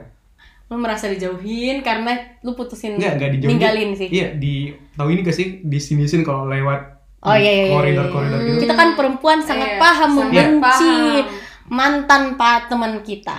[0.64, 3.50] lu merasa dijauhin karena lu putusin Enggak, enggak dijauhin.
[3.52, 4.08] ninggalin sih.
[4.08, 4.54] Iya, di
[4.92, 6.80] tahu ini gak sih di sini sini kalau lewat
[7.20, 7.64] Oh iya iya.
[7.64, 8.48] iya, koridor-koridor iya.
[8.50, 8.58] gitu.
[8.64, 11.24] Kita kan perempuan sangat Iya, paham sangat membenci paham.
[11.66, 13.36] mantan pak teman kita.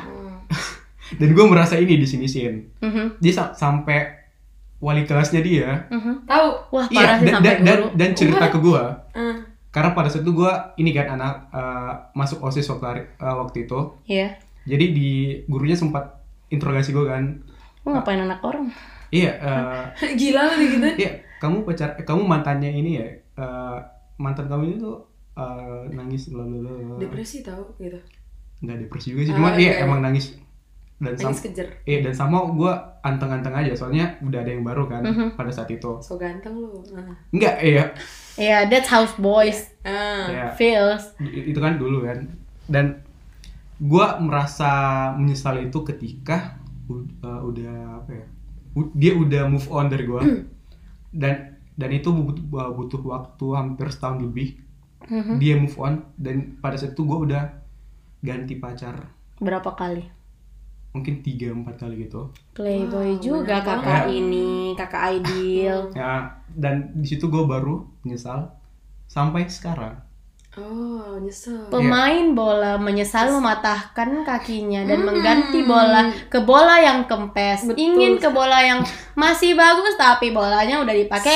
[1.15, 4.23] Dan gue merasa ini di sini sin Mhm, dia sa- sampai
[4.77, 6.23] wali kelasnya dia mhm.
[6.23, 6.47] Tahu.
[6.69, 7.87] Wah iya parah sih dan, sampai dan, dan, guru.
[7.95, 9.37] dan cerita ke gue Ah.
[9.69, 13.57] karena pada saat itu gue ini kan anak eh, masuk osis waktu hari- eh, waktu
[13.61, 14.27] itu Iya.
[14.63, 15.09] jadi di
[15.45, 17.43] gurunya sempat interogasi gue kan
[17.81, 18.71] Lu ngapain anak orang?
[19.09, 19.83] iya eh,
[20.19, 20.89] Gila lu gitu.
[20.97, 23.77] iya kamu pacar eh, kamu mantannya ini ya eh,
[24.17, 24.97] mantan kamu ini tuh
[25.33, 27.99] eh, nangis lalu Depresi tahu gitu.
[28.57, 29.83] nggak depresi juga sih Ah, cuma iya oke.
[29.83, 30.31] emang nangis
[30.97, 31.67] dan sam Nangis kejer.
[31.83, 35.27] iya dan sama gue anteng-anteng aja soalnya udah ada yang baru kan Mhm.
[35.35, 36.79] pada saat itu So ganteng lu.
[36.91, 37.15] Ah.
[37.29, 37.91] enggak iya
[38.35, 40.27] Iya, that's how boys Ah.
[40.27, 41.11] ya feels.
[41.17, 42.27] i- itu kan dulu kan
[42.65, 43.03] dan
[43.75, 44.71] gue merasa
[45.13, 46.55] menyesal itu ketika
[46.87, 48.25] uh, udah apa ya
[48.73, 50.21] u- dia udah move on dari gue
[51.13, 51.35] dan
[51.73, 54.63] dan itu butuh, butuh waktu hampir setahun lebih
[55.05, 55.35] Mhm.
[55.37, 57.51] dia move on dan pada saat itu gue udah
[58.21, 60.14] ganti pacar Berapa kali?
[60.95, 64.15] Mungkin tiga empat kali gitu Playboy Wow, juga kakak banget.
[64.15, 65.79] ini, kakak ideal.
[65.99, 68.47] ya dan di situ gue baru menyesal
[69.05, 69.99] sampai sekarang
[70.55, 71.67] Oh, nyesel.
[71.67, 77.67] Pemain bola menyesal mematahkan kakinya dan mengganti bola ke bola yang kempes.
[77.67, 77.75] Betul.
[77.75, 78.79] Ingin ke bola yang
[79.13, 81.35] masih bagus tapi bolanya udah dipakai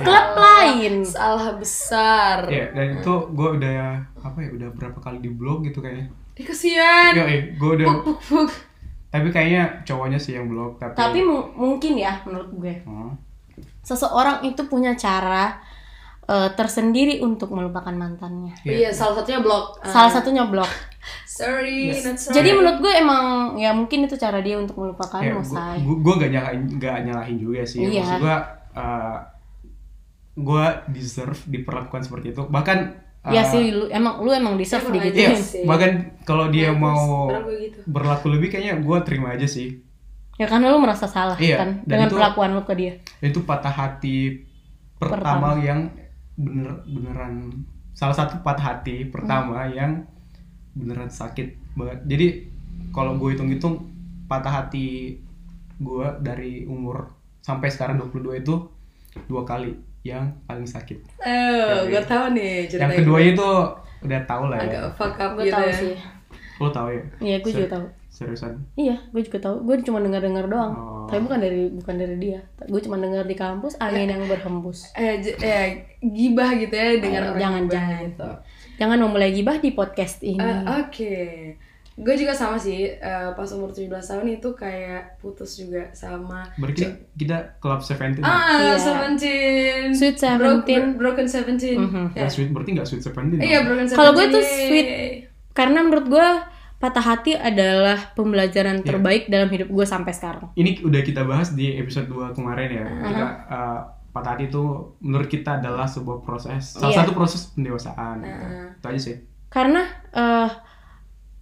[0.00, 1.04] klub lain.
[1.04, 2.48] Salah besar.
[2.48, 6.46] ya dan itu gue udah apa ya udah berapa kali di blog gitu kayaknya Ih,
[6.48, 7.12] kesian.
[7.12, 8.48] ya gue udah Puk, puk, puk.
[9.14, 13.14] Tapi kayaknya cowoknya sih yang blog tapi, Tapi mu- mungkin ya menurut gue Hmm.
[13.80, 15.62] seseorang itu punya cara
[16.24, 18.56] eh, tersendiri untuk melupakan mantannya.
[18.64, 19.76] Iya, salah satunya blog.
[19.78, 19.92] Ah.
[19.92, 20.64] Salah satunya blog.
[21.28, 22.34] Sorry, not sorry.
[22.34, 23.24] Jadi menurut gue emang
[23.54, 25.84] ya mungkin itu cara dia untuk melupakan ya, Musai.
[25.84, 28.00] gue gue gak nyalahin gak nyalahin juga sih Iya.
[28.00, 28.36] maksud gue
[30.34, 35.00] gue deserve diperlakukan seperti itu bahkan uh, Ya sih lu emang lu emang deserve Emang
[35.00, 35.20] digituin.
[35.26, 35.64] iya sih.
[35.64, 37.78] bahkan kalau dia Bagus, mau gitu.
[37.86, 39.80] berlaku lebih kayaknya gue terima aja sih
[40.34, 42.98] Ya karena lu merasa salah Iya, kan dengan itu- perlakuan lu ke dia.
[43.20, 44.42] Itu patah hati
[44.96, 45.86] pertama, yang
[46.34, 47.54] bener beneran
[47.92, 49.70] salah satu patah hati pertama Hmm.
[49.72, 49.90] yang
[50.74, 52.26] beneran sakit banget jadi
[52.90, 53.86] kalau gue hitung-hitung
[54.26, 55.14] patah hati
[55.76, 58.54] gue dari umur sampai sekarang 22 itu
[59.24, 62.96] dua kali yang paling sakit Eh, gue tahu nih yang ceritanya.
[62.96, 63.48] kedua itu
[64.00, 65.74] udah tau lah ya agak fuck up Gue gitu tahu ya.
[65.74, 65.94] sih.
[66.54, 67.86] lo tau ya Iya, gue juga tahu.
[68.08, 69.56] seriusan Iya, gue juga tahu.
[69.64, 70.70] Gue cuma dengar-dengar doang.
[70.70, 71.02] Oh.
[71.04, 72.40] Tapi bukan dari bukan dari dia.
[72.62, 74.94] Gue cuma dengar di kampus angin yang berhembus.
[74.94, 75.68] Eh, eh,
[76.00, 77.98] gibah gitu ya dengan Eh, orang jangan, gibah jangan.
[78.06, 78.28] gitu.
[78.76, 80.38] Jangan memulai gibah di podcast ini.
[80.38, 81.14] Eh, Oke,
[81.96, 82.90] gue juga sama sih.
[82.90, 86.42] eh, pas umur 17 tahun itu kayak putus juga sama.
[86.54, 88.28] berarti kita club Seventeen ya?
[88.28, 88.74] Ah, Iya.
[88.76, 89.82] Seventeen.
[89.90, 90.82] Sweet Seventeen.
[90.92, 91.78] bro- broken Seventeen.
[91.80, 92.04] Mhm.
[92.12, 92.20] Ya.
[92.20, 93.64] Nggak sweet berarti nggak sweet Seventeen Iya, dong?
[93.68, 93.98] broken Seventeen.
[94.00, 94.86] Kalau gue tuh sweet.
[95.52, 96.28] Karena menurut gue
[96.76, 98.86] patah hati adalah pembelajaran Iya.
[98.86, 100.50] terbaik dalam hidup gue sampai sekarang.
[100.52, 102.84] ini udah kita bahas di episode 2 kemarin ya.
[102.84, 103.78] Kita uh,
[104.10, 104.62] patah hati itu
[104.98, 106.98] menurut kita adalah sebuah proses, salah Iya.
[107.00, 108.20] satu proses pendewasaan.
[108.20, 108.44] gitu.
[108.44, 108.68] Nah.
[108.74, 109.16] Itu aja sih.
[109.46, 110.48] Karena eh,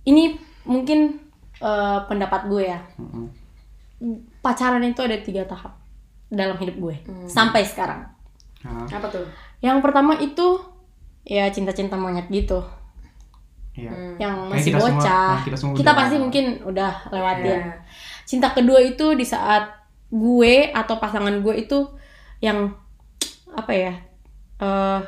[0.05, 1.19] ini mungkin
[1.59, 2.81] eh, pendapat gue ya.
[2.97, 3.27] Mm-mm.
[4.39, 5.79] Pacaran itu ada tiga tahap
[6.27, 8.03] dalam hidup gue sampai sekarang.
[8.63, 9.23] Nah, Apa tuh?
[9.61, 10.59] Yang pertama itu
[11.23, 12.59] ya cinta-cinta monyet gitu.
[13.73, 13.89] iya.
[14.19, 15.29] yang Kayak masih kita semua- bocah.
[15.31, 17.61] nah, kita semua kita udah- pasti mungkin udah lewatin.
[17.63, 17.73] Iya.
[18.25, 19.65] Cinta kedua itu di saat
[20.09, 21.79] gue atau pasangan gue itu
[22.39, 22.69] yang
[23.49, 23.93] apa ya?
[24.59, 25.01] eh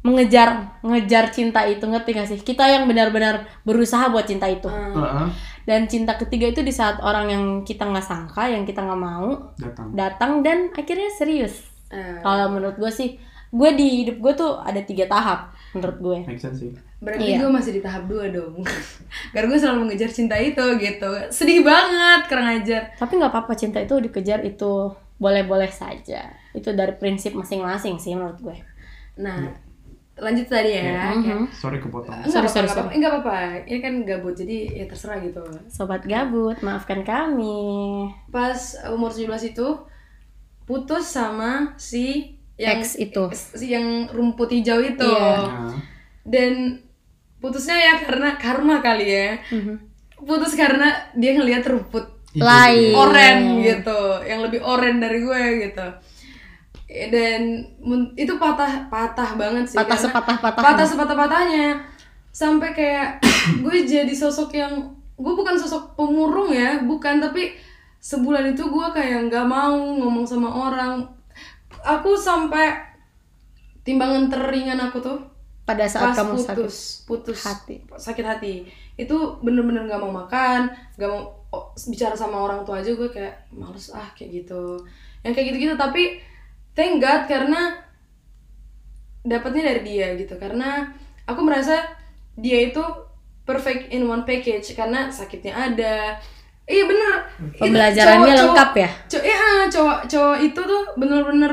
[0.00, 2.38] mengejar ngejar cinta itu ngerti gak sih?
[2.40, 4.66] Kita yang benar-benar berusaha buat cinta itu.
[4.66, 4.96] Hmm.
[4.96, 5.28] Heeh,
[5.60, 9.52] Dan cinta ketiga itu di saat orang yang kita nggak sangka, yang kita nggak mau
[9.54, 9.86] datang.
[9.92, 11.68] datang dan akhirnya serius.
[11.92, 16.18] Eh, Kalau menurut gue sih, gue di hidup gue tuh ada tiga tahap menurut gue.
[16.26, 16.72] Make sense sih.
[16.98, 17.44] Berarti Iya.
[17.44, 18.64] gue masih di tahap dua dong.
[19.32, 21.10] Karena gue selalu mengejar cinta itu gitu.
[21.28, 22.96] Sedih banget kurang ajar.
[22.96, 26.24] Tapi nggak apa-apa cinta itu dikejar itu boleh-boleh saja.
[26.50, 28.56] Itu dari prinsip masing-masing sih menurut gue.
[29.20, 29.52] Nah,
[30.20, 31.16] lanjut tadi ya.
[31.16, 31.48] Mhm.
[31.50, 32.20] Sorry kepotong.
[32.20, 33.36] Enggak Sorry, apa-apa, sorry, enggak apa-apa.
[33.64, 35.40] Ini kan gabut jadi ya terserah gitu.
[35.66, 38.12] Sobat gabut, maafkan kami.
[38.28, 39.68] Pas umur 17 itu
[40.62, 43.24] putus sama si yang Ex itu.
[43.32, 45.00] si yang rumput hijau itu.
[45.02, 45.34] Iya.
[45.48, 45.74] Nah,
[46.22, 46.76] Dan
[47.40, 49.40] putusnya ya karena karma kali ya.
[49.50, 49.74] Mhm.
[50.20, 52.04] Putus karena dia ngelihat rumput
[52.36, 52.92] Lain.
[52.94, 55.86] oren gitu, yang lebih oren dari gue gitu.
[56.90, 57.62] Dan
[58.18, 59.78] itu patah patah banget sih.
[59.78, 60.66] Patah karena- sepatah-patahnya.
[60.66, 61.66] Patah sepatah-patahnya.
[62.34, 63.22] Sampai kayak
[63.62, 64.74] gue jadi sosok yang
[65.14, 67.54] gue bukan sosok pemurung ya, bukan tapi
[68.00, 71.06] sebulan itu gue kayak nggak mau ngomong sama orang.
[71.80, 72.90] Aku sampai
[73.80, 75.18] timbangan teringan aku tuh
[75.64, 77.76] Pada saat pas kamu putus, sakit putus hati.
[77.94, 78.54] sakit hati
[78.98, 80.66] itu bener-bener nggak mau makan
[80.98, 84.82] nggak mau oh, bicara sama orang tua aja gue kayak males ah kayak gitu
[85.22, 86.18] yang kayak gitu-gitu tapi
[86.80, 87.76] thank God karena
[89.22, 90.34] dapatnya dari dia gitu.
[90.34, 90.88] Karena
[91.24, 91.76] aku merasa
[92.34, 92.80] dia itu
[93.44, 96.16] perfect in one package karena sakitnya ada.
[96.64, 97.14] Iya bener
[97.58, 98.90] Pembelajarannya cowok- lengkap ya?
[99.04, 101.52] cowok, iya cowok cowok itu tuh bener-bener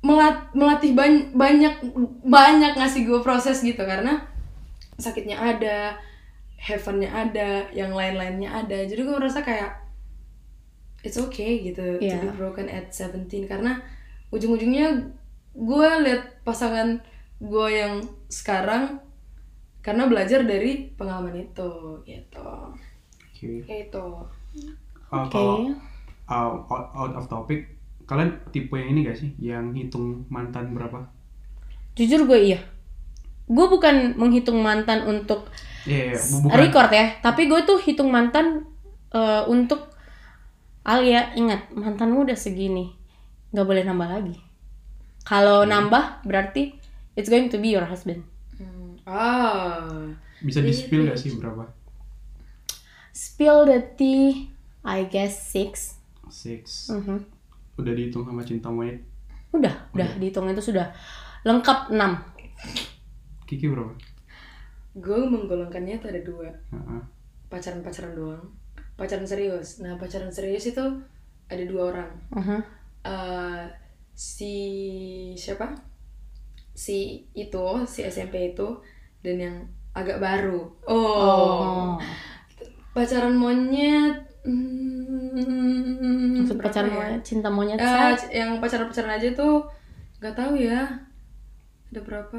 [0.00, 1.74] melat, melatih banyak banyak
[2.22, 3.80] banyak ngasih gue proses gitu.
[3.80, 4.20] Karena
[4.94, 5.96] sakitnya ada
[6.60, 8.78] heavennya ada yang lain-lainnya ada.
[8.84, 9.72] Jadi gue merasa kayak
[11.00, 12.20] it's okay gitu to Iya.
[12.20, 13.80] be broken at 17 karena
[14.30, 14.86] ujung-ujungnya
[15.52, 17.02] gue liat pasangan
[17.40, 17.94] gue yang
[18.30, 19.00] sekarang
[19.80, 21.70] karena belajar dari pengalaman itu
[22.04, 22.48] gitu
[23.32, 23.64] Oke.
[23.64, 24.04] kayak itu
[25.10, 25.34] Uh, Oke.
[25.34, 25.58] Kalau
[26.30, 27.74] uh, out, out of topic,
[28.06, 29.34] kalian tipe yang ini gak sih?
[29.42, 31.02] Yang hitung mantan berapa?
[31.98, 32.58] Jujur gue iya.
[33.50, 35.50] Gue bukan menghitung mantan untuk
[35.82, 36.56] Iya, iya, bu- bukan.
[36.60, 38.68] record ya, tapi gue tuh hitung mantan
[39.10, 39.90] eh, untuk
[40.86, 42.94] Alia ingat mantanmu udah segini,
[43.50, 44.34] nggak boleh nambah lagi.
[45.22, 46.74] Kalau nambah berarti
[47.12, 48.24] it's going to be your husband.
[48.56, 48.96] Hmm.
[49.04, 50.08] ah
[50.40, 51.68] Bisa di spill gak sih berapa?
[53.10, 54.48] Spill the tea,
[54.80, 56.00] I guess six.
[56.26, 56.88] Six.
[56.88, 57.26] Mhm.
[57.76, 59.02] Udah dihitung sama cinta monyet.
[59.50, 60.94] Udah, udah dihitung itu sudah
[61.42, 61.98] lengkap 6
[63.48, 63.90] Kiki berapa?
[64.92, 67.02] gue menggolongkannya itu ada dua Heeh.
[67.46, 68.42] pacaran-pacaran doang
[68.94, 70.82] pacaran serius nah pacaran serius itu
[71.46, 72.58] ada dua orang Mhm.
[73.00, 73.64] Eh,
[74.14, 74.54] si
[75.34, 75.72] siapa
[76.74, 78.68] si itu si SMP itu
[79.24, 79.56] dan yang
[79.92, 81.98] agak baru oh, Oh.
[82.94, 86.94] pacaran monyet hmm, Maksud pacaran ya?
[86.96, 89.64] monyet, cinta monyet c- yang pacaran-pacaran aja tuh
[90.20, 90.84] nggak tahu ya
[91.90, 92.38] ada berapa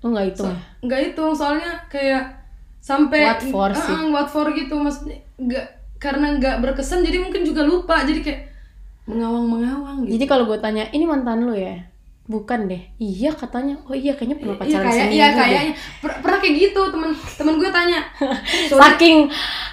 [0.00, 0.56] Lu nggak hitung ya?
[0.84, 2.24] nggak hitung soalnya kayak
[2.80, 3.92] sampai What for sih?
[3.92, 5.66] Ah, what for gitu maksudnya nggak
[6.00, 8.40] karena nggak berkesan jadi mungkin juga lupa jadi kayak
[9.04, 10.12] mengawang-mengawang gitu.
[10.16, 11.76] Jadi kalau gue tanya, ini mantan lu ya?
[12.24, 12.78] Bukan deh.
[12.96, 13.74] Iya katanya.
[13.84, 15.74] Oh iya kayaknya pernah iya pacaran kayak seminggu iya kayaknya.
[15.98, 18.00] Per- pernah kayak gitu temen temen gue tanya.
[18.70, 18.78] Sorry.
[18.78, 19.16] Saking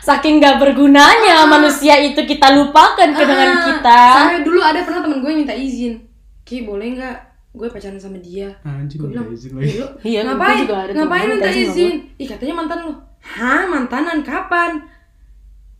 [0.01, 4.01] saking gak bergunanya manusia itu kita lupakan kenangan Ah, kita.
[4.15, 6.01] sampai dulu ada pernah temen gue minta izin.
[6.41, 7.17] Ki boleh nggak
[7.53, 8.49] gue pacaran sama dia?
[8.63, 9.77] Anjing gue bilang izin "Ih, lagi.
[10.01, 10.57] Iya, ngapain?
[10.65, 11.93] juga ada ngapain minta sama izin?
[12.15, 12.93] ih katanya mantan lu.
[13.21, 13.63] Hah?
[13.67, 14.17] Mantanan?
[14.21, 14.81] Kapan?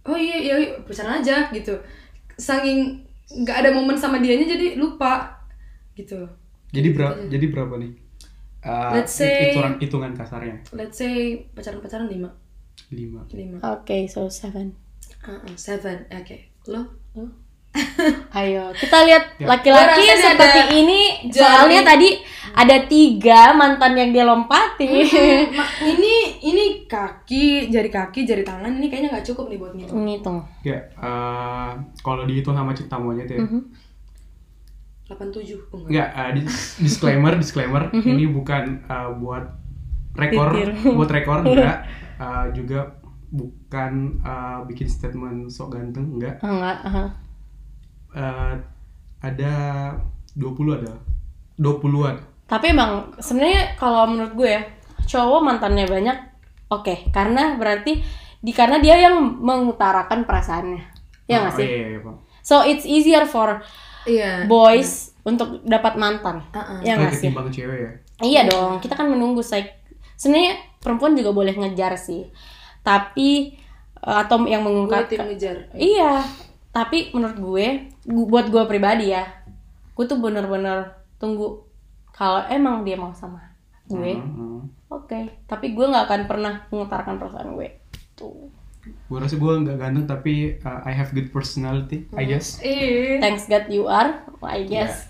[0.04, 1.74] Oh iya iya iya, pacaran aja gitu.
[2.36, 5.44] Saking nggak ada momen sama dianya jadi lupa
[5.94, 6.28] gitu
[6.68, 7.16] Jadi berapa?
[7.28, 7.92] Jadi berapa nih?
[8.60, 12.28] Uh, Let's say- hitungan hitungan kasarnya let's say pacaran pacaran lima
[12.92, 13.24] lima.
[13.32, 14.76] lima Oke, so seven.
[15.24, 16.38] Ah, ah, seven oke
[16.68, 16.84] lo
[18.32, 19.48] Ayo, kita lihat Ya.
[19.48, 21.02] laki-laki ini seperti ada ini.
[21.26, 22.10] jari- Soalnya tadi
[22.54, 24.88] ada tiga mantan yang dia lompati.
[25.54, 30.00] Ma- ini ini kaki jari kaki jari tangan ini kayaknya nggak cukup nih buat ngitung
[30.04, 30.38] Ngitung.
[30.62, 33.38] Ya, uh, kalau dihitung sama cinta monyet ya.
[33.40, 33.62] Mhm.
[35.08, 35.88] 87 oh, enggak.
[35.88, 39.46] Enggak, uh, dis- disclaimer, disclaimer, ini bukan uh, buat
[40.14, 40.52] rekor,
[40.98, 41.88] buat rekor enggak,
[42.18, 42.98] Uh, juga
[43.30, 46.42] bukan uh, bikin statement sok ganteng enggak.
[46.42, 46.82] Enggak.
[46.82, 47.06] aha.
[48.14, 48.54] Uh,
[49.22, 49.54] ada
[50.38, 50.94] 20 ada.
[51.58, 52.16] 20-an.
[52.46, 54.62] Tapi emang sebenarnya kalau menurut gue ya,
[55.04, 56.18] cowok mantannya banyak.
[56.70, 58.00] Oke, karena berarti
[58.38, 60.84] di karena dia yang mengutarakan perasaannya.
[61.28, 61.68] Ya nggak Oh, sih?
[61.68, 62.18] Iya, iya, Bang.
[62.46, 63.60] So it's easier for
[64.08, 66.40] iya boys untuk dapat mantan.
[66.56, 66.80] Ah, ah.
[66.80, 67.28] Ya nggak sih?
[67.28, 67.92] Ketimbang cewek ya.
[68.24, 69.68] Iya dong, kita kan menunggu say.
[70.16, 72.32] Sebenarnya perempuan juga boleh ngejar sih.
[72.86, 73.58] Tapi
[74.00, 75.28] eh, atau yang mengungkapkan
[75.76, 76.24] Iya,
[76.78, 77.66] tapi menurut gue,
[78.04, 79.26] gu- buat gue pribadi ya,
[79.92, 80.86] gue tuh bener-bener
[81.18, 81.66] tunggu
[82.12, 83.42] kalau emang dia mau sama
[83.84, 84.60] gue, Hmm, hmm.
[84.90, 85.20] oke.
[85.46, 87.70] Tapi gue nggak akan pernah mengutarakan perasaan gue.
[88.14, 88.52] Tuh.
[89.08, 92.60] Gue rasa gue nggak ganteng tapi uh, I have good personality, I guess.
[92.62, 95.08] eh Thanks God you are, I guess.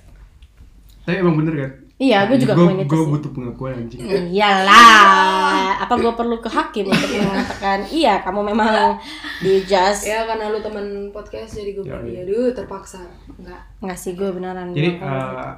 [1.03, 1.71] Tapi emang bener kan?
[1.97, 3.09] Iya, gue juga gue pengen itu gue sih.
[3.09, 3.99] butuh pengakuan anjing.
[4.05, 9.01] Iyalah, apa gue perlu ke hakim untuk mengatakan iya kamu memang
[9.41, 12.21] di just ya karena lu teman podcast jadi gue Ya, iya.
[12.21, 13.01] iya aduh terpaksa
[13.33, 14.77] enggak ngasih gue beneran.
[14.77, 15.57] Jadi uh,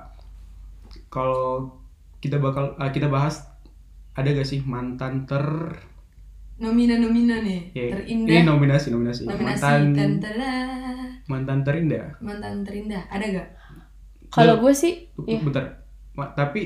[1.11, 1.75] kalau
[2.23, 3.43] kita bakal uh, kita bahas
[4.15, 5.43] ada gak sih mantan ter
[6.59, 10.55] nomina nomina nih ya, terindah ini nominasi nominasi, nominasi mantan tentara
[11.31, 12.19] mantan terindah.
[12.19, 13.49] mantan terindah ada gak
[14.29, 15.41] kalau gue sih, iya.
[15.41, 15.78] Bentar,
[16.19, 16.61] Ma- tapi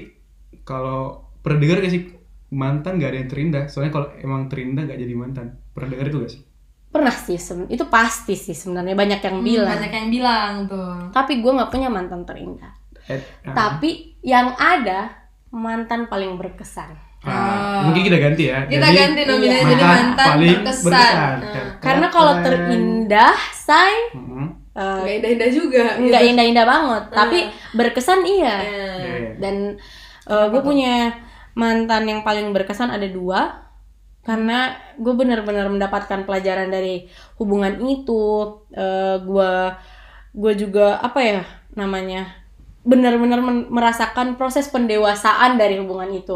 [0.65, 2.03] kalau pernah dengar gak sih
[2.49, 3.63] mantan gak ada yang terindah?
[3.69, 5.47] Soalnya kalau emang terindah gak jadi mantan.
[5.73, 6.41] Pernah dengar itu gak sih?
[6.93, 7.41] pernah sih,
[7.73, 9.81] itu pasti sih sebenarnya banyak yang bilang.
[9.81, 12.69] banyak yang bilang tuh Tapi gue nggak punya mantan terindah.
[13.09, 13.17] Eh,
[13.49, 15.09] ah, Tapi yang ada
[15.49, 16.93] mantan paling berkesan.
[17.25, 18.69] Ah, mungkin kita ganti ya.
[18.69, 20.85] Kita Jadi, ganti nominalnya jadi mantan mantan paling berkesan.
[20.85, 21.35] berkesan.
[21.41, 21.65] Nah.
[21.81, 24.47] Karena kalau terindah, say Mm-mm.
[24.73, 25.85] Eh, Nggak indah-indah juga.
[26.01, 26.31] nggak gitu.
[26.33, 27.39] indah-indah banget, tapi
[27.73, 28.55] berkesan iya.
[28.61, 29.15] Iya.
[29.37, 29.55] Dan
[30.23, 31.13] gue punya
[31.53, 33.69] mantan yang paling berkesan ada dua,
[34.23, 37.05] karena gue benar-benar mendapatkan pelajaran dari
[37.37, 38.63] hubungan itu.
[39.23, 39.53] gue
[40.33, 41.41] gue juga apa ya
[41.77, 42.25] namanya
[42.81, 46.35] benar-benar men- merasakan proses pendewasaan dari hubungan itu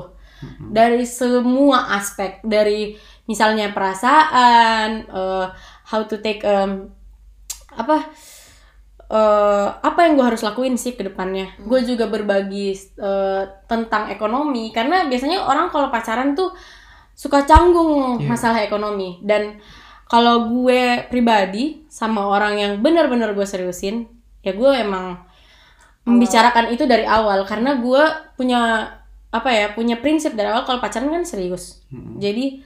[0.69, 2.93] dari semua aspek dari
[3.25, 5.45] misalnya perasaan eh,
[5.89, 6.93] how to take um,
[7.73, 8.13] apa
[9.07, 11.55] eh, apa yang gue harus lakuin sih ke depannya?
[11.63, 14.69] Gue juga berbagi eh, tentang ekonomi.
[14.75, 16.51] Karena biasanya orang kalau pacaran tuh
[17.17, 18.27] suka canggung Iya.
[18.29, 19.17] masalah ekonomi.
[19.23, 19.57] Dan
[20.07, 24.07] kalau gue pribadi sama orang yang benar-benar gue seriusin
[24.45, 25.19] ya gue emang
[26.03, 27.43] membicarakan itu dari awal.
[27.47, 28.03] Karena gue
[28.35, 28.91] punya
[29.27, 31.83] apa ya punya prinsip dari awal kalau pacaran kan serius.
[32.19, 32.63] Jadi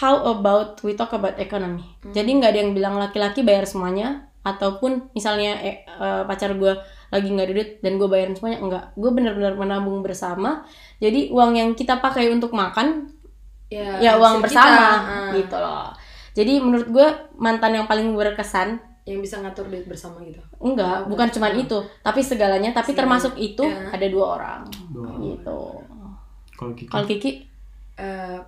[0.00, 1.84] how about we talk about economy?
[2.12, 6.72] Jadi nggak ada yang bilang laki-laki bayar semuanya ataupun misalnya eh, eh, pacar gue
[7.08, 8.84] lagi nggak duit dan gue bayarin semuanya enggak.
[8.94, 10.64] Gue benar-benar menabung bersama.
[10.98, 13.08] Jadi uang yang kita pakai untuk makan
[13.68, 15.88] ya, ya uang bersama kita, ah, gitu loh.
[16.32, 20.36] Jadi menurut gue mantan yang paling berkesan yang bisa ngatur duit bersama gitu.
[20.60, 22.76] enggak bukan cuman itu tapi segalanya.
[22.76, 23.88] Tapi termasuk itu Ya.
[23.88, 24.60] ada dua orang
[24.92, 25.80] Dua gitu.
[26.52, 26.90] Kalau Kiki?
[26.90, 27.32] Kalau Kiki?
[27.96, 28.38] Eh,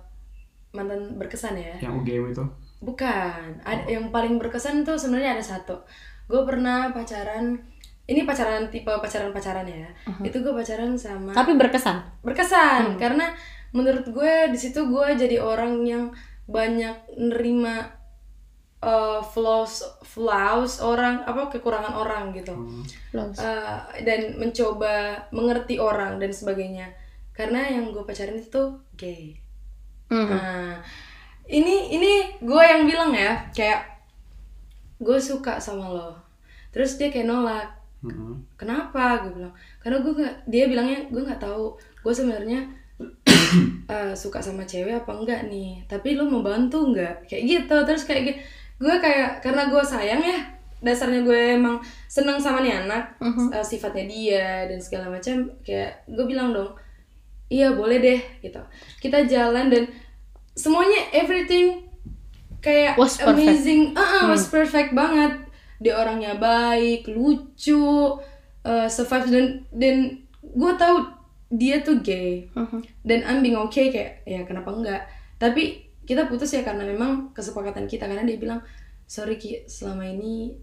[0.71, 1.75] mantan berkesan ya.
[1.81, 2.45] yang UGM itu.
[2.81, 5.85] Bukan, ada yang paling berkesan tuh sebenarnya ada satu.
[6.25, 7.61] Gue pernah pacaran,
[8.09, 9.87] ini pacaran tipe pacaran pacaran ya.
[10.25, 12.25] Itu gue pacaran sama tapi berkesan?
[12.25, 13.31] Berkesan karena
[13.71, 16.03] menurut gue di situ gue jadi orang yang
[16.49, 17.87] banyak nerima
[18.81, 22.57] uh, flaws flaws orang apa kekurangan orang gitu.
[23.13, 23.29] Loh.
[23.37, 26.91] Uh, dan mencoba mengerti orang dan sebagainya.
[27.31, 29.39] Karena yang gue pacaran itu tuh gay.
[30.11, 30.27] Mhm.
[30.27, 30.83] Nah,
[31.51, 33.83] ini ini gue yang bilang ya kayak
[35.03, 36.09] gue suka sama lo.
[36.71, 37.67] Terus dia kayak nolak.
[38.01, 38.33] Mm-mm.
[38.57, 39.21] kenapa?
[39.21, 39.53] Gue bilang.
[39.77, 41.75] Karena gue nggak dia bilangnya gue nggak tahu.
[42.01, 42.65] Gue sebenarnya
[43.93, 45.83] eh, suka sama cewek apa enggak nih?
[45.85, 47.27] Tapi lu mau bantu nggak?
[47.29, 47.75] Kayak gitu.
[47.83, 48.39] Terus kayak
[48.81, 50.39] gue kayak karena gue sayang ya
[50.81, 51.77] dasarnya gue emang
[52.09, 53.13] seneng sama nih anak
[53.53, 56.73] eh, sifatnya dia dan segala macam kayak gue bilang dong
[57.51, 58.63] iya boleh deh gitu.
[59.03, 59.83] Kita jalan dan
[60.53, 61.87] semuanya everything
[62.61, 63.35] kayak Was perfect.
[63.35, 63.81] amazing.
[63.97, 65.49] Ah ah, was perfect banget.
[65.81, 68.17] Dia orangnya baik lucu
[68.61, 69.95] eh, survive dan dan
[70.41, 70.95] gue tahu
[71.51, 72.47] dia tuh gay.
[73.01, 75.01] Dan I'm being okay kayak ya kenapa enggak?
[75.41, 78.05] Tapi kita putus ya karena memang kesepakatan kita.
[78.05, 78.61] Karena dia bilang
[79.09, 80.55] sorry Ki selama ini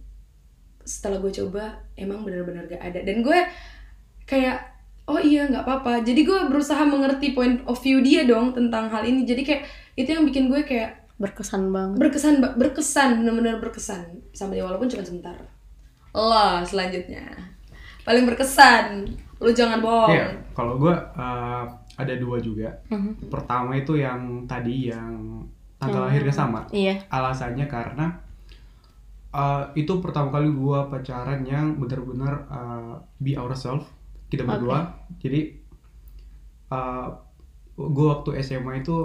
[0.88, 3.05] setelah gue coba emang benar-benar gak ada.
[3.05, 3.37] Dan gue
[4.24, 4.78] kayak
[5.09, 6.05] oh iya nggak apa-apa.
[6.05, 9.25] Jadi gue berusaha mengerti point of view dia dong tentang hal ini.
[9.25, 9.62] Jadi kayak
[9.97, 11.97] itu yang bikin gue kayak berkesan banget.
[11.99, 14.21] Berkesan berkesan benar-benar berkesan.
[14.37, 15.35] Sama dia walaupun cuma sebentar.
[16.12, 17.25] Lo selanjutnya.
[18.05, 20.12] Paling berkesan lu jangan bohong.
[20.12, 20.94] Iya, kalau gue
[21.99, 22.71] ada dua juga.
[23.33, 25.42] Pertama itu yang tadi yang
[25.79, 26.66] tanggal lahirnya sama.
[26.75, 26.99] iya.
[27.07, 28.11] Alasannya karena
[29.33, 33.87] uh, itu pertama kali gue pacaran yang benar-benar uh, be ourselves
[34.29, 34.95] kita berdua.
[35.21, 35.59] Jadi
[36.73, 37.09] uh,
[37.77, 38.97] gue waktu SMA itu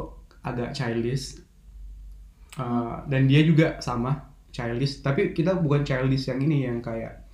[0.43, 1.43] agak childish
[2.53, 5.01] Uh, dan dia juga sama childish.
[5.01, 7.25] Tapi kita bukan childish yang ini yang kayak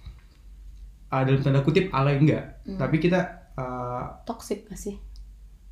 [1.11, 2.63] uh, dalam tanda kutip alay enggak.
[2.63, 4.95] Tapi kita uh, toxic gak sih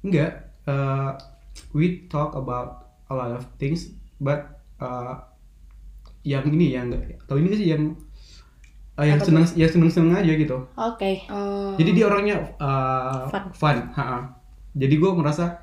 [0.03, 0.51] Enggak.
[0.67, 1.15] Uh,
[1.71, 3.87] we talk about a lot of things,
[4.19, 5.23] but uh,
[6.27, 6.91] yang ini yang
[7.23, 7.95] atau ini sih yang
[8.97, 10.57] uh, yang seneng yang seneng seneng aja gitu.
[10.73, 11.71] oke Oh.
[11.77, 13.43] Jadi dia orangnya uh, Fun.
[13.53, 13.77] fun.
[13.93, 14.33] ha-ha.
[14.73, 15.57] Jadi gue merasa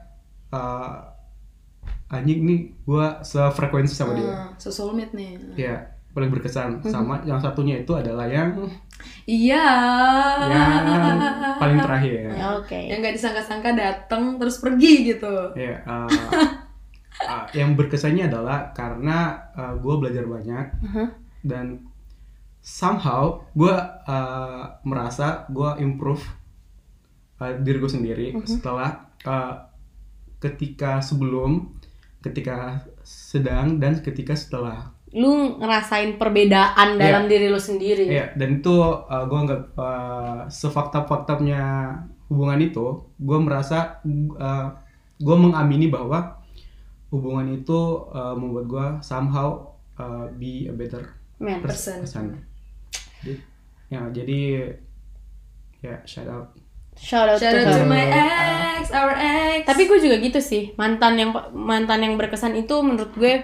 [0.51, 1.11] uh,
[2.09, 4.31] anjing nih gue sefrekuensi sama dia.
[4.31, 5.75] Ah, so soulmate nih Ya
[6.15, 8.55] paling berkesan sama yang satunya itu adalah yang
[9.27, 9.67] iya
[10.47, 11.19] yang
[11.59, 12.31] paling terakhir.
[12.39, 16.07] ya oke yang nggak disangka-sangka datang terus pergi gitu Ya, uh,
[17.27, 19.43] uh, yang berkesannya adalah karena
[19.75, 21.07] gue belajar banyak Mhm.
[21.43, 21.67] dan
[22.65, 23.77] somehow gue
[24.09, 26.25] uh, merasa gue improve
[27.37, 29.69] uh, diri gue sendiri setelah uh,
[30.41, 31.77] ketika sebelum,
[32.25, 34.97] ketika sedang dan ketika setelah.
[35.15, 41.63] lu ngerasain perbedaan dalam diri lu sendiri Iya, dan itu uh, gue nggak uh, sefakta-faktanya
[42.27, 44.75] hubungan itu, gue merasa uh,
[45.15, 46.43] gue mengamini bahwa
[47.15, 49.63] hubungan itu uh, membuat gue somehow
[50.03, 52.03] uh, be a better men Person.
[52.03, 52.54] person.
[53.93, 54.73] Ya jadi
[55.85, 56.49] ya shout out.
[56.95, 60.73] shout out shout to out to my ex our ex Tapi gue juga gitu sih.
[60.79, 63.43] Mantan yang mantan yang berkesan itu menurut gue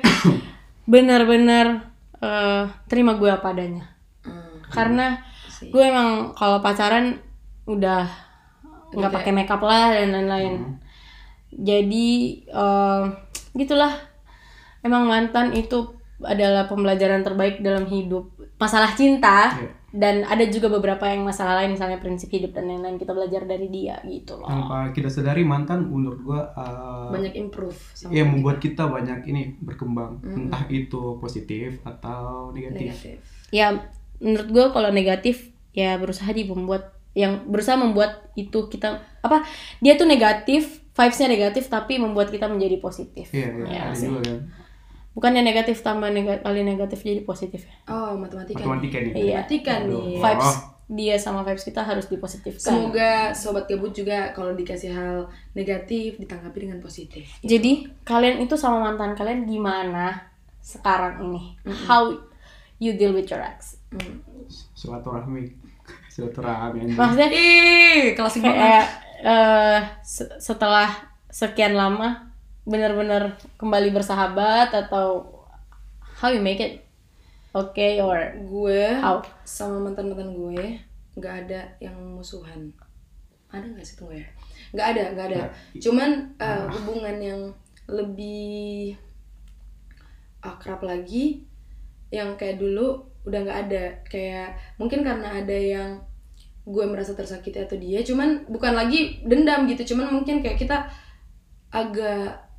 [0.92, 3.84] benar-benar eh, terima gue apa adanya.
[4.24, 5.20] Hmm, Karena
[5.50, 5.68] sih.
[5.70, 7.18] gue emang kalau pacaran
[7.66, 8.06] udah
[8.90, 10.54] nggak pakai makeup lah dan lain-lain.
[11.50, 12.08] Jadi
[12.48, 13.02] eh,
[13.54, 13.92] gitulah.
[14.80, 18.32] Emang mantan itu adalah pembelajaran terbaik dalam hidup.
[18.56, 19.70] Masalah cinta Iya.
[19.90, 23.66] dan ada juga beberapa yang masalah lain misalnya prinsip hidup dan lain-lain kita belajar dari
[23.66, 24.46] dia gitu loh.
[24.46, 29.58] tanpa kita sadari mantan menurut gua uh, banyak improve sama ya membuat kita banyak ini
[29.58, 30.46] berkembang Mm-mm.
[30.46, 33.18] entah itu positif atau negatif, negatif
[33.50, 33.82] ya
[34.22, 39.42] menurut gue kalau negatif ya berusaha di membuat yang berusaha membuat itu kita apa
[39.82, 44.38] dia tuh negatif vibesnya negatif tapi membuat kita menjadi positif iya iya Ya juga kan
[45.10, 47.74] bukannya negatif tambah nega- kali negatif jadi positif ya?
[47.88, 49.42] Oh matematika matematika nih Iya.
[49.42, 49.88] matematika Aduh.
[49.90, 50.50] nih vibes
[50.88, 52.66] dia sama vibes kita harus dipositifkan.
[52.66, 55.18] Semoga sobat gabut juga kalau dikasih hal
[55.52, 57.30] negatif ditanggapi dengan positif.
[57.40, 60.18] Jadi kalian itu sama mantan kalian gimana
[60.58, 61.54] sekarang ini?
[61.86, 62.10] How
[62.76, 63.78] you deal with your ex?
[63.90, 64.18] Hmm.
[64.74, 65.46] silaturahmi.
[66.12, 68.50] Silaturahmi maksudnya ih kelas banget.
[68.52, 68.86] kayak
[69.22, 70.90] eh, se- setelah
[71.28, 72.29] sekian lama
[72.68, 75.40] benar-benar kembali bersahabat atau
[76.20, 76.84] how you make it?
[77.50, 78.14] Okay or
[78.46, 79.18] gue how?
[79.42, 80.78] sama mantan mantan gue
[81.18, 82.70] nggak ada yang musuhan.
[83.50, 84.28] Ada nggak sih tunggu ya?
[84.70, 85.40] Nggak ada nggak ada.
[85.42, 85.50] Nggak.
[85.82, 87.40] cuman eh, hubungan yang
[87.90, 88.94] lebih
[90.40, 91.44] akrab lagi
[92.14, 93.84] yang kayak dulu udah nggak ada.
[94.06, 95.90] Kayak mungkin karena ada yang
[96.62, 99.96] gue merasa tersakiti atau dia cuman bukan lagi dendam gitu.
[99.96, 100.86] Cuman mungkin kayak kita
[101.74, 102.49] agak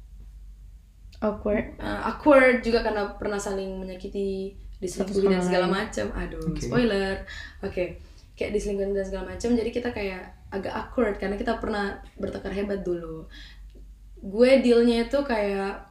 [1.22, 1.78] awkward.
[1.78, 6.10] Uh, awkward juga karena pernah saling menyakiti diselingkuhi dan segala macam.
[6.18, 6.66] Aduh Oke.
[6.66, 7.24] spoiler.
[7.62, 8.02] Oke.
[8.34, 12.82] Kayak diselingkuhin dan segala macam jadi kita kayak agak awkward karena kita pernah bertekar hebat
[12.82, 13.30] dulu.
[14.22, 15.86] Gue dealnya itu kayak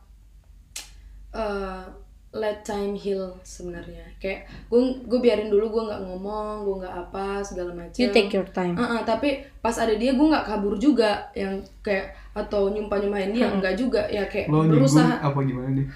[1.32, 1.86] uh,
[2.30, 4.06] let time heal sebenarnya.
[4.22, 7.98] Kayak gue gue biarin dulu gue nggak ngomong gue nggak apa segala macam.
[7.98, 8.78] You take your time.
[8.78, 11.26] Uh-uh, tapi pas ada dia gue nggak kabur juga.
[11.34, 14.06] Yang kayak atau nyumpah nyumpahin dia enggak juga.
[14.06, 15.18] Ya kayak lo berusaha.
[15.18, 15.86] apa gimana nih?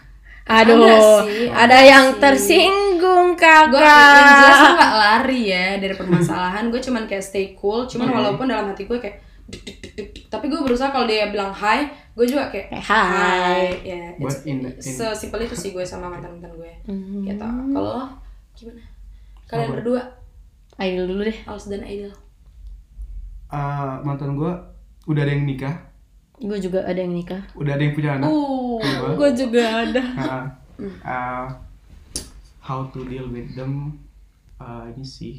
[0.44, 2.20] Aduh Ada sih, ada ada yang sih.
[2.20, 6.64] tersinggung gue yang jelas kakak gue nggak lari ya dari permasalahan.
[6.68, 7.86] Gue cuman kayak stay cool.
[7.88, 8.16] Cuman Oke.
[8.18, 10.23] walaupun dalam hati gue kayak duk, duk, duk, duk, duk.
[10.34, 13.62] Tapi gue berusaha kalau dia bilang hi gue juga kayak Kayak hi.
[13.82, 13.96] ya
[14.44, 17.22] in- sesimpel itu sih gue sama mantan mantan gue Hmm.
[17.22, 18.06] gitu kalau lo
[18.54, 18.82] gimana?
[19.44, 19.74] Kalian Apa?
[19.76, 20.02] berdua?
[20.74, 21.38] Aidil dulu deh.
[21.44, 22.10] Als dan Aidil.
[23.46, 24.58] Uh, mantan gua
[25.04, 25.74] udah ada yang nikah.
[26.36, 27.38] Gue juga ada yang nikah.
[27.54, 28.26] Udah ada yang punya anak.
[28.26, 28.80] Uh
[29.14, 30.02] gue juga ada.
[30.16, 30.44] Uh,
[31.06, 31.46] uh,
[32.58, 33.94] how to deal with them.
[34.56, 35.34] Uh, ini sih.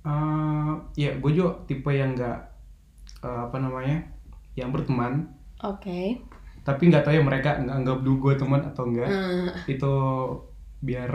[0.00, 2.38] Uh, ya gue juga tipe yang nggak
[3.22, 4.04] uh, apa namanya
[4.56, 5.28] yang berteman.
[5.62, 6.20] Oke.
[6.66, 9.48] Tapi nggak tahu ya mereka nggak anggap dulu gue teman atau enggak Hmm.
[9.70, 9.92] itu
[10.82, 11.12] biar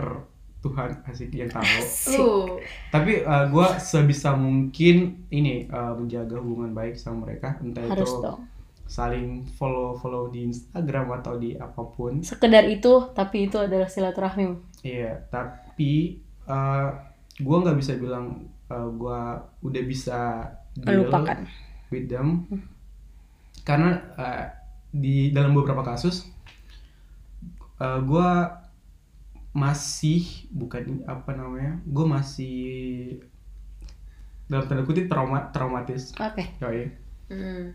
[0.62, 1.66] Tuhan asik yang tahu.
[2.14, 2.46] Uh
[2.88, 7.58] tapi uh, gue sebisa mungkin ini uh, menjaga hubungan baik sama mereka.
[7.58, 8.40] Entah harus itu dong.
[8.86, 12.22] saling follow follow di Instagram atau di apa pun.
[12.22, 14.54] Sekedar itu tapi itu adalah silaturahmi.
[14.82, 16.88] Iya tapi uh,
[17.34, 19.20] gue nggak bisa bilang uh, gue
[19.64, 20.46] udah bisa
[20.78, 21.42] deal melupakan
[21.92, 22.48] with them.
[23.62, 24.44] Karena uh,
[24.88, 26.26] di dalam beberapa kasus
[27.80, 28.30] uh, gue
[29.52, 32.56] masih bukan apa namanya gue masih
[34.48, 36.16] dalam tanda kutip trauma traumatis.
[36.16, 36.56] Oke.
[36.60, 36.88] Yoi.
[37.32, 37.72] Hmm.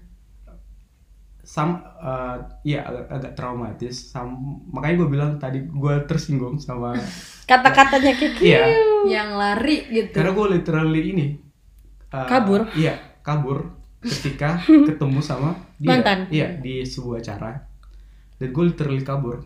[1.48, 3.96] sam uh, ya agak, agak traumatis.
[4.12, 4.36] Sam
[4.68, 6.92] makanya gue bilang tadi gue tersinggung sama
[7.50, 8.68] kata-katanya Kiki iya.
[9.08, 10.12] Yang lari gitu.
[10.12, 11.26] Karena gue literally ini
[12.12, 12.68] uh, Kabur?
[12.76, 15.98] iya kabur ketika ketemu sama dia.
[15.98, 16.30] Mantan?
[16.30, 17.58] iya di sebuah acara.
[18.38, 19.42] Dan gue literally kabur.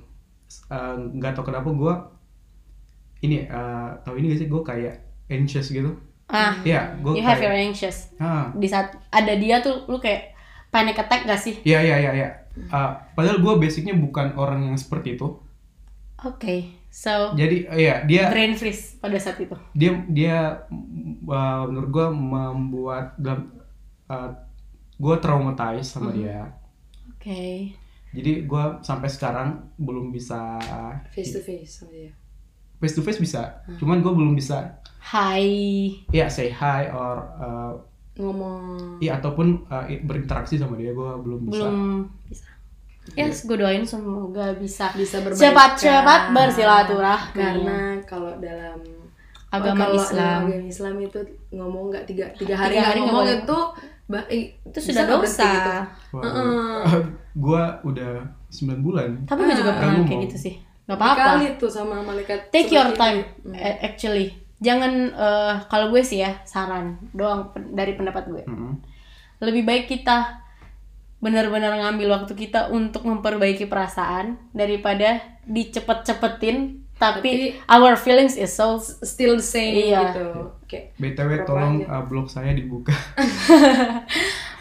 [0.68, 1.93] Uh, nggak tahu kenapa gue
[3.24, 4.49] ini uh, tahu ini gak sih?
[4.52, 4.95] Gue kayak
[5.32, 5.95] anxious gitu.
[6.32, 8.12] Ah iya gue you have your kayak anxious.
[8.20, 8.52] Ah.
[8.52, 10.36] Di saat ada dia tuh lu kayak
[10.72, 11.60] panic attack gak sih?
[11.64, 12.30] Iya iya iya iya.
[12.68, 15.39] Uh, padahal gue basicnya bukan orang yang seperti itu.
[16.22, 19.56] Oke so jadi iya dia brain freeze pada saat itu.
[19.72, 20.68] Dia dia
[21.24, 23.61] uh, menurut gue membuat dalam
[24.12, 24.30] uh,
[24.99, 26.51] gue traumatized sama dia.
[27.16, 27.72] Oke.
[28.12, 30.59] Jadi gue sampai sekarang belum bisa
[31.16, 32.12] face to face sama dia?
[32.84, 37.74] Face to face bisa cuman gue belum bisa hai ya say hi or uh,
[38.20, 38.99] ngomong.
[38.99, 41.64] ya ataupun uh, berinteraksi sama dia gue belum bisa.
[41.72, 42.49] Belum bisa.
[43.16, 44.91] Yes gue doain semoga bisa.
[44.93, 47.34] Bisa berbaikan cepat-cepat bersilaturahmi.
[47.34, 48.78] Karena kalau dalam
[49.51, 50.39] Agama kalau Islam.
[50.47, 51.20] agama Islam itu
[51.51, 53.39] ngomong nggak tiga tiga hari Tiga hari nggak ngomong boleh.
[53.43, 53.59] itu
[54.12, 55.72] Ba- eh, itu sudah dosa gitu?
[56.12, 57.01] Wah, Heeh.
[57.43, 58.12] gua udah
[58.49, 59.09] 9 bulan.
[59.24, 62.51] tapi gue juga Ah, pernah kayak gitu sih nggak apa-apa Kali tuh sama malaikat.
[62.51, 63.47] take your time itu.
[63.47, 63.55] Hmm.
[63.55, 64.28] eh, actually
[64.59, 68.76] jangan eh, kalau gue sih ya saran doang pen- dari pendapat gue Mm-mm.
[69.39, 70.43] lebih baik kita
[71.18, 79.34] benar-benar ngambil waktu kita untuk memperbaiki perasaan daripada dicepet-cepetin tapi, our feelings is so Still
[79.36, 80.14] the same Iya.
[80.14, 80.28] gitu.
[80.72, 81.99] Kayak BTW Berapa tolong aja?
[81.99, 82.95] uh, blog saya dibuka.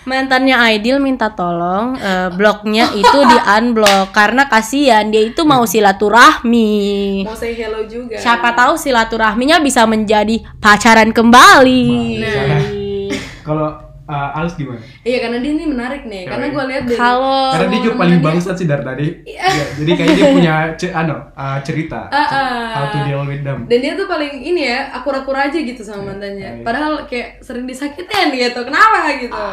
[0.01, 7.29] mantannya Aidil minta tolong eh, blognya itu di unblock karena kasihan dia itu mau silaturahmi
[7.29, 8.17] mau say hello juga.
[8.17, 11.85] siapa tahu silaturahminya bisa menjadi pacaran kembali
[12.17, 12.65] Nah.
[13.47, 14.83] Kalau uh, Alus gimana?
[15.01, 16.27] Iya karena dia ini menarik nih.
[16.27, 16.53] Karena Yoi.
[16.53, 19.07] gue lihat dari kalau Karena dia juga paling bangsat sih dari tadi.
[19.25, 19.47] Iya,
[19.79, 22.67] jadi kayaknya dia punya ce- ano, uh, cerita Ah, ah.
[22.75, 23.65] how to deal with them.
[23.65, 26.61] dan dia tuh paling ini ya akur-akur aja gitu sama mantannya.
[26.61, 28.61] Padahal kayak sering disakitin gitu.
[28.61, 29.47] Kenapa gitu?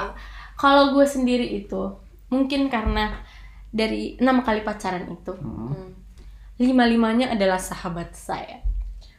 [0.58, 1.94] kalau gue sendiri itu
[2.28, 3.22] mungkin karena
[3.70, 5.94] dari enam kali pacaran itu Hmm.
[6.58, 8.66] lima limanya adalah sahabat saya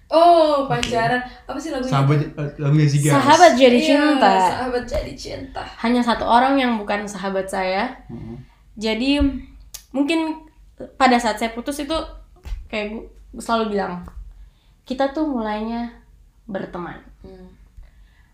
[0.09, 1.93] Oh pacaran apa sih lagunya?
[1.93, 2.19] Sahabat
[2.57, 3.13] lagunya Zigas.
[3.13, 5.63] sahabat jadi Iya, cinta Sahabat jadi cinta.
[5.79, 8.41] hanya satu orang yang bukan sahabat saya Hmm.
[8.75, 9.21] jadi
[9.91, 10.49] mungkin
[10.95, 11.93] pada saat saya putus itu
[12.67, 13.05] kayak gue
[13.37, 14.09] selalu bilang
[14.83, 15.93] kita tuh mulainya
[16.45, 17.53] berteman Hmm.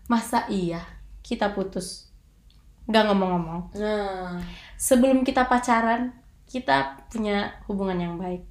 [0.05, 0.79] masa iya
[1.19, 2.07] kita putus
[2.85, 4.37] nggak ngomong-ngomong Nah,
[4.75, 6.13] sebelum kita pacaran
[6.45, 8.45] kita punya hubungan yang baik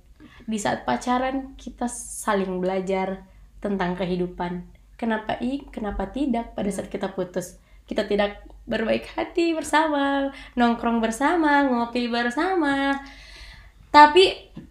[0.44, 3.24] di saat pacaran kita saling belajar
[3.58, 4.64] tentang kehidupan.
[4.94, 7.58] Kenapa i kenapa tidak pada saat kita putus?
[7.84, 12.96] Kita tidak berbaik hati bersama nongkrong bersama ngopi bersama.
[13.88, 14.24] Tapi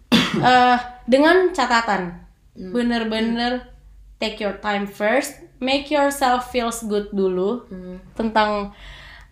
[0.50, 3.66] eh, dengan catatan bener-bener
[4.22, 7.98] take your time first make yourself feels good dulu hmm.
[8.14, 8.76] tentang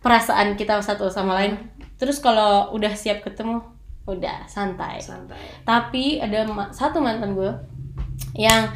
[0.02, 1.60] perasaan kita satu sama lain.
[2.00, 3.62] Terus kalau udah siap ketemu,
[4.04, 4.98] udah santai.
[4.98, 5.38] santai.
[5.62, 7.52] Tapi ada ma- satu mantan gue
[8.34, 8.70] yang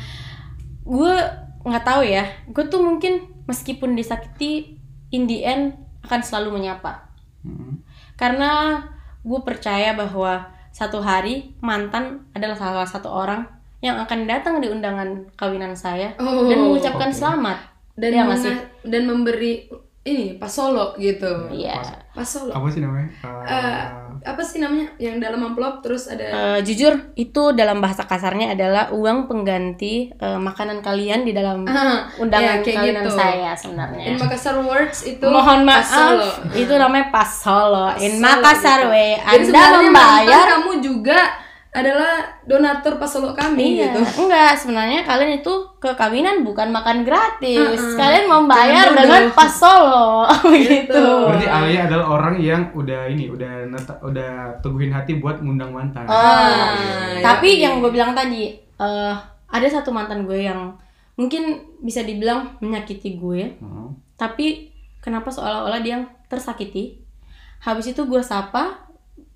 [0.82, 1.14] gue
[1.62, 2.24] nggak tahu ya.
[2.46, 7.10] Gue tuh mungkin meskipun disakiti, in the end akan selalu menyapa.
[7.40, 7.82] Hmm.
[8.14, 8.82] Karena
[9.20, 13.46] gue percaya bahwa satu hari mantan adalah salah satu orang
[13.78, 17.16] yang akan datang di undangan kawinan saya Oh, dan mengucapkan oke.
[17.16, 17.58] selamat.
[17.94, 18.56] Dan Iya nggak menga- sih?
[18.84, 19.52] dan memberi
[20.02, 21.50] ini pas solo gitu.
[21.50, 21.80] Iya.
[22.12, 22.52] Pas solo.
[22.52, 23.08] Apa sih namanya?
[23.20, 23.82] Uh, Eh,
[24.26, 28.90] apa sih namanya yang dalam amplop terus ada Eh, jujur itu dalam bahasa kasarnya adalah
[28.90, 33.14] uang pengganti eh, makanan kalian di dalam Ah, undangan iya, kayak kawinan gitu.
[33.14, 34.04] saya sebenarnya.
[34.04, 36.28] in Makassar Words itu Mohon maaf, solo.
[36.52, 37.86] itu namanya pas solo.
[37.88, 38.90] Pas In Makassar gitu.
[38.90, 41.18] Jadi Anda membayar kamu juga
[41.76, 44.00] adalah donatur solo kami Iya, gitu.
[44.24, 47.76] enggak sebenarnya kalian itu ke kawinan bukan makan gratis.
[47.76, 48.00] Mm-mm.
[48.00, 50.24] Kalian membayar Jangan dengan pas solo
[50.56, 51.04] gitu.
[51.28, 56.08] Berarti Alia adalah orang yang udah ini, udah neta- udah teguhin hati buat ngundang mantan.
[56.08, 57.68] Ah, iya, tapi iya.
[57.68, 59.14] yang gue bilang tadi eh,
[59.46, 60.72] ada satu mantan gue yang
[61.14, 63.92] mungkin bisa dibilang menyakiti gue Hmm.
[64.16, 64.68] tapi
[64.98, 67.00] kenapa seolah-olah dia yang tersakiti
[67.58, 68.84] habis itu gue sapa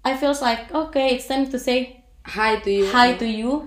[0.00, 2.86] I feels like okay it's time to say Hi to you.
[2.92, 3.66] hi to you.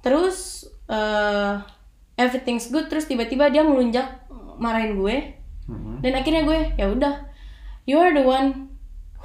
[0.00, 1.52] Terus eh,
[2.16, 2.86] everything's good.
[2.88, 4.26] Terus tiba-tiba dia melunjak
[4.58, 5.34] marahin gue.
[5.68, 6.00] Hmm.
[6.00, 7.14] dan akhirnya gue ya udah.
[7.84, 8.72] You are the one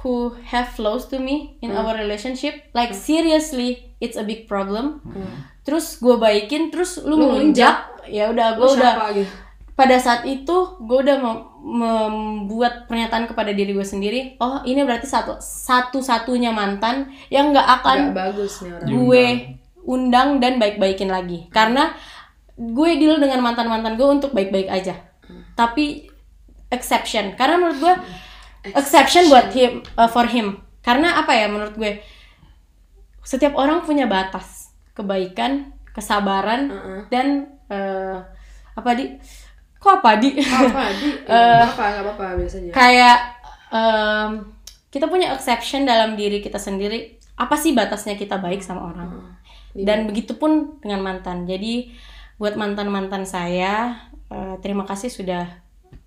[0.04, 2.68] who have flaws to me in our relationship.
[2.76, 5.00] Like seriously it's a big problem.
[5.64, 8.76] Terus gue baikin terus lu, Lu melunjak ya udah gue udah.
[8.76, 9.32] siapa gitu?
[9.74, 15.10] Pada saat itu gue udah mem- membuat pernyataan kepada diri gue sendiri oh ini berarti
[15.10, 18.88] satu satu satunya mantan yang nggak akan Gak bagus nih orang.
[18.88, 19.24] gue
[19.84, 21.44] undang dan baik-baikin lagi.
[21.52, 21.92] Karena
[22.56, 24.96] gue deal dengan mantan mantan gue untuk baik-baik aja.
[25.52, 26.08] Tapi
[26.72, 27.36] exception.
[27.36, 27.94] Karena menurut gue
[28.72, 29.28] exception.
[29.28, 30.56] buat him uh, for him.
[30.80, 32.00] Karena apa ya menurut gue
[33.24, 37.00] setiap orang punya batas kebaikan kesabaran Heeh.
[37.12, 37.26] dan
[37.68, 38.18] eh,
[38.74, 39.16] apa di
[39.84, 40.40] kok apa di?
[40.40, 41.08] Apa di?
[41.28, 42.72] Eh, Gak apa apa biasanya.
[42.72, 43.18] kayak
[43.68, 44.30] em,
[44.88, 47.20] kita punya exception dalam diri kita sendiri.
[47.36, 49.10] Apa sih batasnya kita baik sama orang?
[49.74, 51.44] Dan begitupun dengan mantan.
[51.44, 51.92] Jadi
[52.34, 55.44] buat mantan mantan saya eh, terima kasih sudah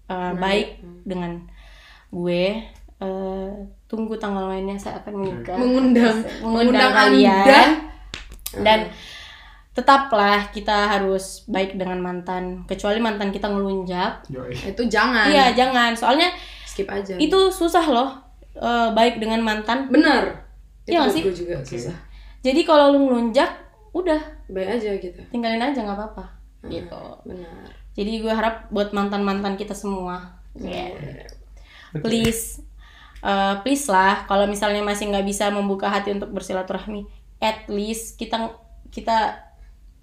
[0.07, 1.45] eh, baik dengan
[2.09, 2.63] gue.
[2.97, 3.51] Eh,
[3.86, 7.45] tunggu tanggal mainnya saya akan menikah Mengundang mengundang mengundang kalian.
[7.45, 7.61] Anda.
[8.57, 8.80] dan
[9.78, 14.73] tetaplah kita harus baik dengan mantan kecuali mantan kita ngelunjak Yoi.
[14.73, 15.30] Itu jangan.
[15.30, 16.34] iya jangan soalnya
[16.65, 17.13] Skip aja.
[17.21, 18.09] itu susah loh
[18.57, 20.49] eh, baik dengan mantan bener.
[20.89, 21.21] Iya sih?
[21.21, 21.93] gue juga susah.
[22.41, 23.53] jadi kalau lu ngelunjak
[23.93, 24.17] udah
[24.49, 25.19] Baik aja gitu.
[25.30, 26.25] tinggalin aja nggak apa-apa
[26.65, 27.69] gitu Benar.
[27.93, 30.89] jadi gue harap buat mantan mantan kita semua Yeah.
[32.01, 32.65] Please,
[33.21, 34.25] eh, please lah.
[34.25, 37.05] Kalau misalnya masih nggak bisa membuka hati untuk bersilaturahmi,
[37.38, 38.57] at least kita
[38.89, 39.38] kita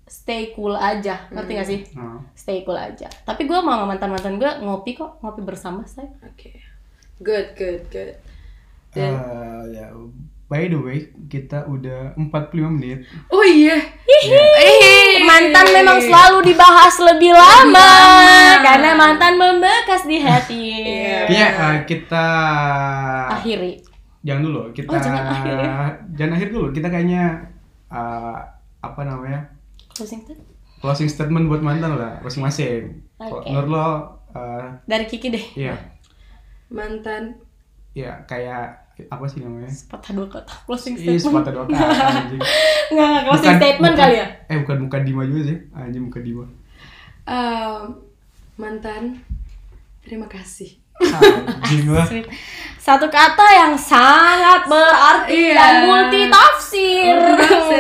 [0.05, 1.81] stay cool aja, ngerti gak sih?
[1.93, 3.09] Nah, Stay cool aja.
[3.25, 6.13] Tapi gue sama mantan mantan gue ngopi kok, ngopi bersama saya.
[6.23, 6.61] Oke.
[7.19, 8.13] Good, good, good.
[8.95, 9.15] eh,
[9.73, 9.91] ya,
[10.45, 12.31] by the way, kita udah 45
[12.71, 13.03] menit.
[13.29, 13.75] Oh iya.
[15.25, 17.91] Mantan memang selalu dibahas lebih lama,
[18.61, 20.65] karena mantan membekas di hati.
[21.27, 22.27] Kayaknya eh, kita
[23.33, 23.81] Akhiri.
[24.21, 25.75] jangan dulu, kita Oh, jangan akhir ya.
[26.15, 26.67] jangan akhir dulu.
[26.71, 27.25] Kita kayaknya
[27.89, 28.37] eh,
[28.81, 29.41] apa namanya?
[29.95, 30.51] Closing statement.
[30.77, 33.01] closing statement buat mantan lah masing-masing.
[33.17, 33.47] Oke.
[33.47, 33.87] Menurut lo
[34.31, 35.45] eh, Dari Kiki deh.
[35.57, 35.75] iya,
[36.69, 37.39] Mantan.
[37.93, 39.67] ya kayak apa sih namanya?
[39.67, 41.23] Sepatah dua kata closing Ih, statement.
[41.41, 41.79] sepatah dua kata
[42.21, 42.41] anjing.
[42.91, 44.27] Nggak, nggak, closing Bukan- statement bukan- kali ya?
[44.45, 45.59] Eh bukan bukan Dima juga sih.
[45.73, 46.45] Anjing bukan Dima.
[47.25, 47.83] Em,
[48.57, 49.03] mantan.
[50.01, 50.84] Terima kasih.
[51.03, 52.07] Anjing lah.
[52.07, 52.27] Sweet.
[52.85, 55.57] Satu kata yang sangat berarti Iya.
[55.57, 57.17] dan multi tafsir,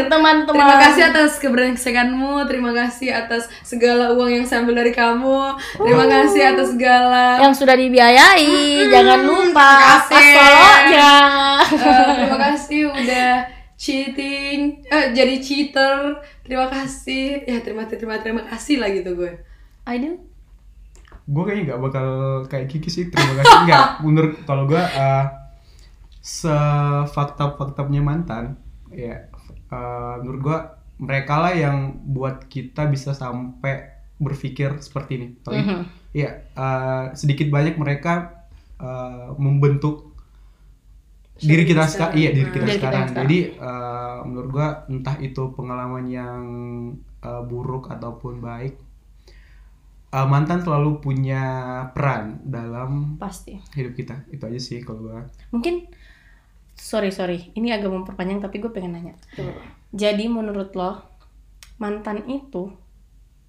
[0.08, 0.48] teman-teman.
[0.64, 6.08] Terima kasih atas keberengsekanmu, terima kasih atas segala uang yang saya ambil dari kamu, terima
[6.08, 8.88] kasih atas segala yang sudah dibiayai.
[8.88, 10.08] Jangan lupa terima kasih.
[10.08, 11.14] pas solonya.
[11.68, 13.30] Eh, terima kasih udah
[13.76, 14.58] cheating,
[14.88, 16.16] eh, jadi cheater.
[16.40, 19.36] Terima kasih, ya terima terima terima kasih lah gitu gue.
[19.84, 20.16] Aidil,
[21.24, 22.06] gue kayaknya nggak bakal
[22.46, 23.56] kayak Kiki sih terima kasih.
[23.64, 25.24] Nggak menurut kalau gue uh,
[26.20, 28.56] sefakta faktanya mantan
[28.88, 29.28] ya
[29.68, 30.58] uh, menurut gue
[31.04, 35.28] mereka lah yang buat kita bisa sampai berpikir seperti ini.
[35.42, 35.80] Tapi, Mhm.
[36.14, 38.46] ya uh, sedikit banyak mereka
[38.78, 40.14] uh, membentuk
[41.34, 43.08] diri kita sekarang iya diri kita Diri kita sekarang.
[43.18, 46.42] jadi uh, menurut gua entah itu pengalaman yang
[47.20, 48.78] uh, buruk ataupun baik
[50.14, 51.42] uh, mantan selalu punya
[51.90, 53.58] peran dalam pasti.
[53.74, 54.22] hidup kita.
[54.30, 55.26] Itu aja sih kalau gua.
[55.50, 55.90] Mungkin
[56.78, 59.14] sorry sorry, ini agak memperpanjang tapi gue pengen nanya.
[59.90, 61.02] Jadi menurut lo
[61.82, 62.70] mantan itu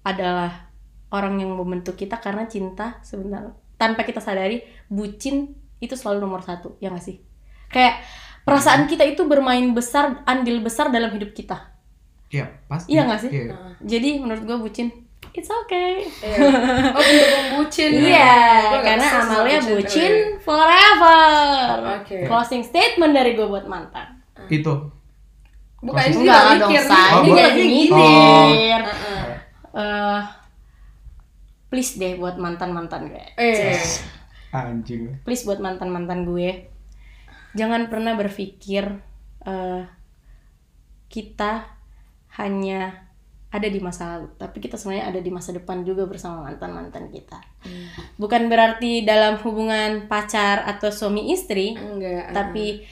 [0.02, 0.70] adalah
[1.14, 6.74] orang yang membentuk kita karena cinta sebentar tanpa kita sadari bucin itu selalu nomor satu
[6.82, 7.22] ya nggak sih?
[7.70, 8.02] Kayak
[8.42, 11.74] perasaan kita itu bermain besar andil besar dalam hidup kita.
[12.30, 12.94] Ya pasti.
[12.94, 13.30] Iya nggak sih?
[13.30, 13.54] Iya.
[13.86, 15.05] jadi menurut gue bucin
[15.36, 16.36] it's okay Iya.
[16.90, 17.90] Oh, bentuk membucin.
[17.92, 18.34] Iya,
[18.72, 20.42] nggak karena Amalia bucin, bucin kali.
[20.42, 21.74] forever.
[22.00, 22.18] Oke.
[22.24, 24.24] Closing statement dari gue buat mantan.
[24.48, 24.74] itu
[25.76, 26.82] Bukan ini Enggak nggak dong, mikir.
[26.82, 27.80] Oh, Ini gini.
[27.86, 28.80] mikir.
[28.82, 29.22] Heeh.
[29.76, 30.20] Eh,
[31.68, 33.24] please deh buat mantan-mantan gue.
[33.36, 33.76] Eh.
[34.50, 36.72] anjing Please buat mantan-mantan gue.
[37.52, 38.88] Jangan pernah berpikir
[39.44, 39.82] eh,
[41.06, 41.68] kita
[42.34, 43.05] hanya
[43.46, 47.38] ada di masa lalu, tapi kita sebenarnya ada di masa depan juga bersama mantan-mantan kita.
[48.18, 52.34] Bukan berarti dalam hubungan pacar atau suami istri, Enggak.
[52.34, 52.82] tapi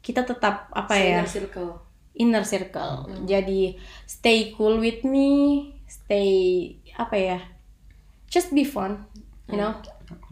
[0.00, 1.72] kita tetap apa ya Inner circle.
[2.16, 3.26] inner circle.
[3.26, 3.76] Jadi
[4.06, 7.38] stay cool with me stay apa ya
[8.30, 9.04] just be fun
[9.50, 9.74] you know?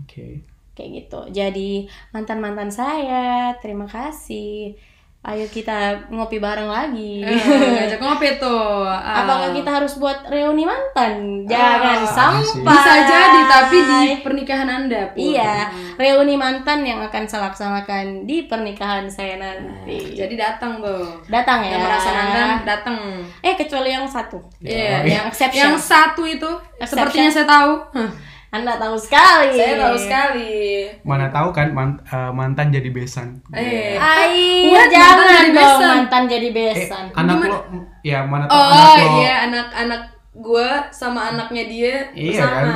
[0.02, 0.46] Oke
[0.78, 1.20] kayak gitu.
[1.34, 4.78] Jadi mantan mantan saya terima kasih
[5.20, 5.76] ayo kita
[6.08, 8.86] ngopi bareng lagi Eh, ngajak ngopi tuh.
[8.86, 9.18] Ah.
[9.20, 15.10] apakah kita harus buat reuni mantan jangan Ah, sampai bisa jadi tapi di pernikahan Anda
[15.10, 15.18] pun.
[15.18, 21.20] iya reuni mantan yang akan saya laksanakan di pernikahan saya nanti Jadi datang tuh.
[21.26, 22.96] datang ya Yang merasa mantan datang.
[23.42, 25.60] eh kecuali yang satu Iya, yang exception.
[25.66, 26.88] Yang satu itu Exception.
[26.94, 27.72] sepertinya saya tahu.
[27.92, 28.10] Hah,
[28.48, 30.88] anda tahu sekali Saya tahu sekali.
[31.02, 33.92] mana tahu kan man- uh, mantan jadi besan Eh.
[33.92, 34.88] Air, What?
[34.88, 35.88] jangan Mantan jadi dong besan.
[35.90, 37.04] mantan jadi eh, besan.
[37.12, 37.58] anak lo
[38.00, 40.02] ya mana tahu Oh anak lo iya anak-anak
[40.34, 42.54] gua sama anaknya dia Iya, sama.
[42.54, 42.66] kan?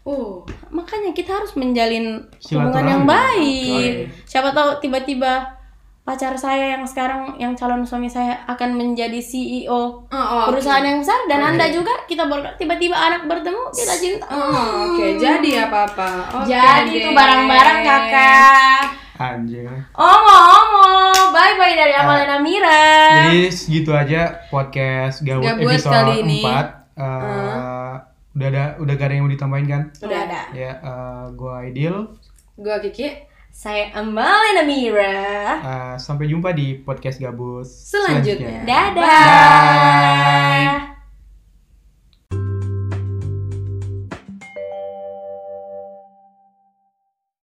[0.00, 0.40] Oh.
[0.70, 4.08] Makanya kita harus menjalin hubungan yang baik.
[4.08, 4.24] Oke.
[4.24, 5.44] Siapa tahu tiba-tiba
[6.00, 9.70] pacar saya yang sekarang yang calon suami saya akan menjadi CEO
[10.02, 14.26] Oh, oh, perusahaan yang besar dan Anda juga kita ber- tiba-tiba anak bertemu kita cinta.
[14.26, 15.06] Oh, oke.
[15.16, 16.08] Jadi apa-apa.
[16.38, 17.14] Oke Jadi itu deh.
[17.14, 18.84] barang-barang kakak.
[19.20, 22.84] anjing Omong-omong, bye-bye dari Amalena Mira.
[23.22, 26.40] Jadi segitu aja podcast Gabut, Gabut episode kali ini.
[26.42, 27.94] 4 Eh,
[28.30, 29.82] Udah ada udah gak ada yang mau ditambahin kan?
[30.00, 30.40] Udah ada.
[30.52, 31.96] Ya, eh, gua Aidil.
[32.54, 33.08] Gua Kiki.
[33.60, 35.20] Saya Amal Amira.
[35.60, 38.64] Uh, sampai jumpa di podcast Gabus selanjutnya.
[38.64, 38.64] selanjutnya.
[38.64, 39.04] Dadah.
[39.04, 40.64] Bye.
[40.80, 40.89] Bye.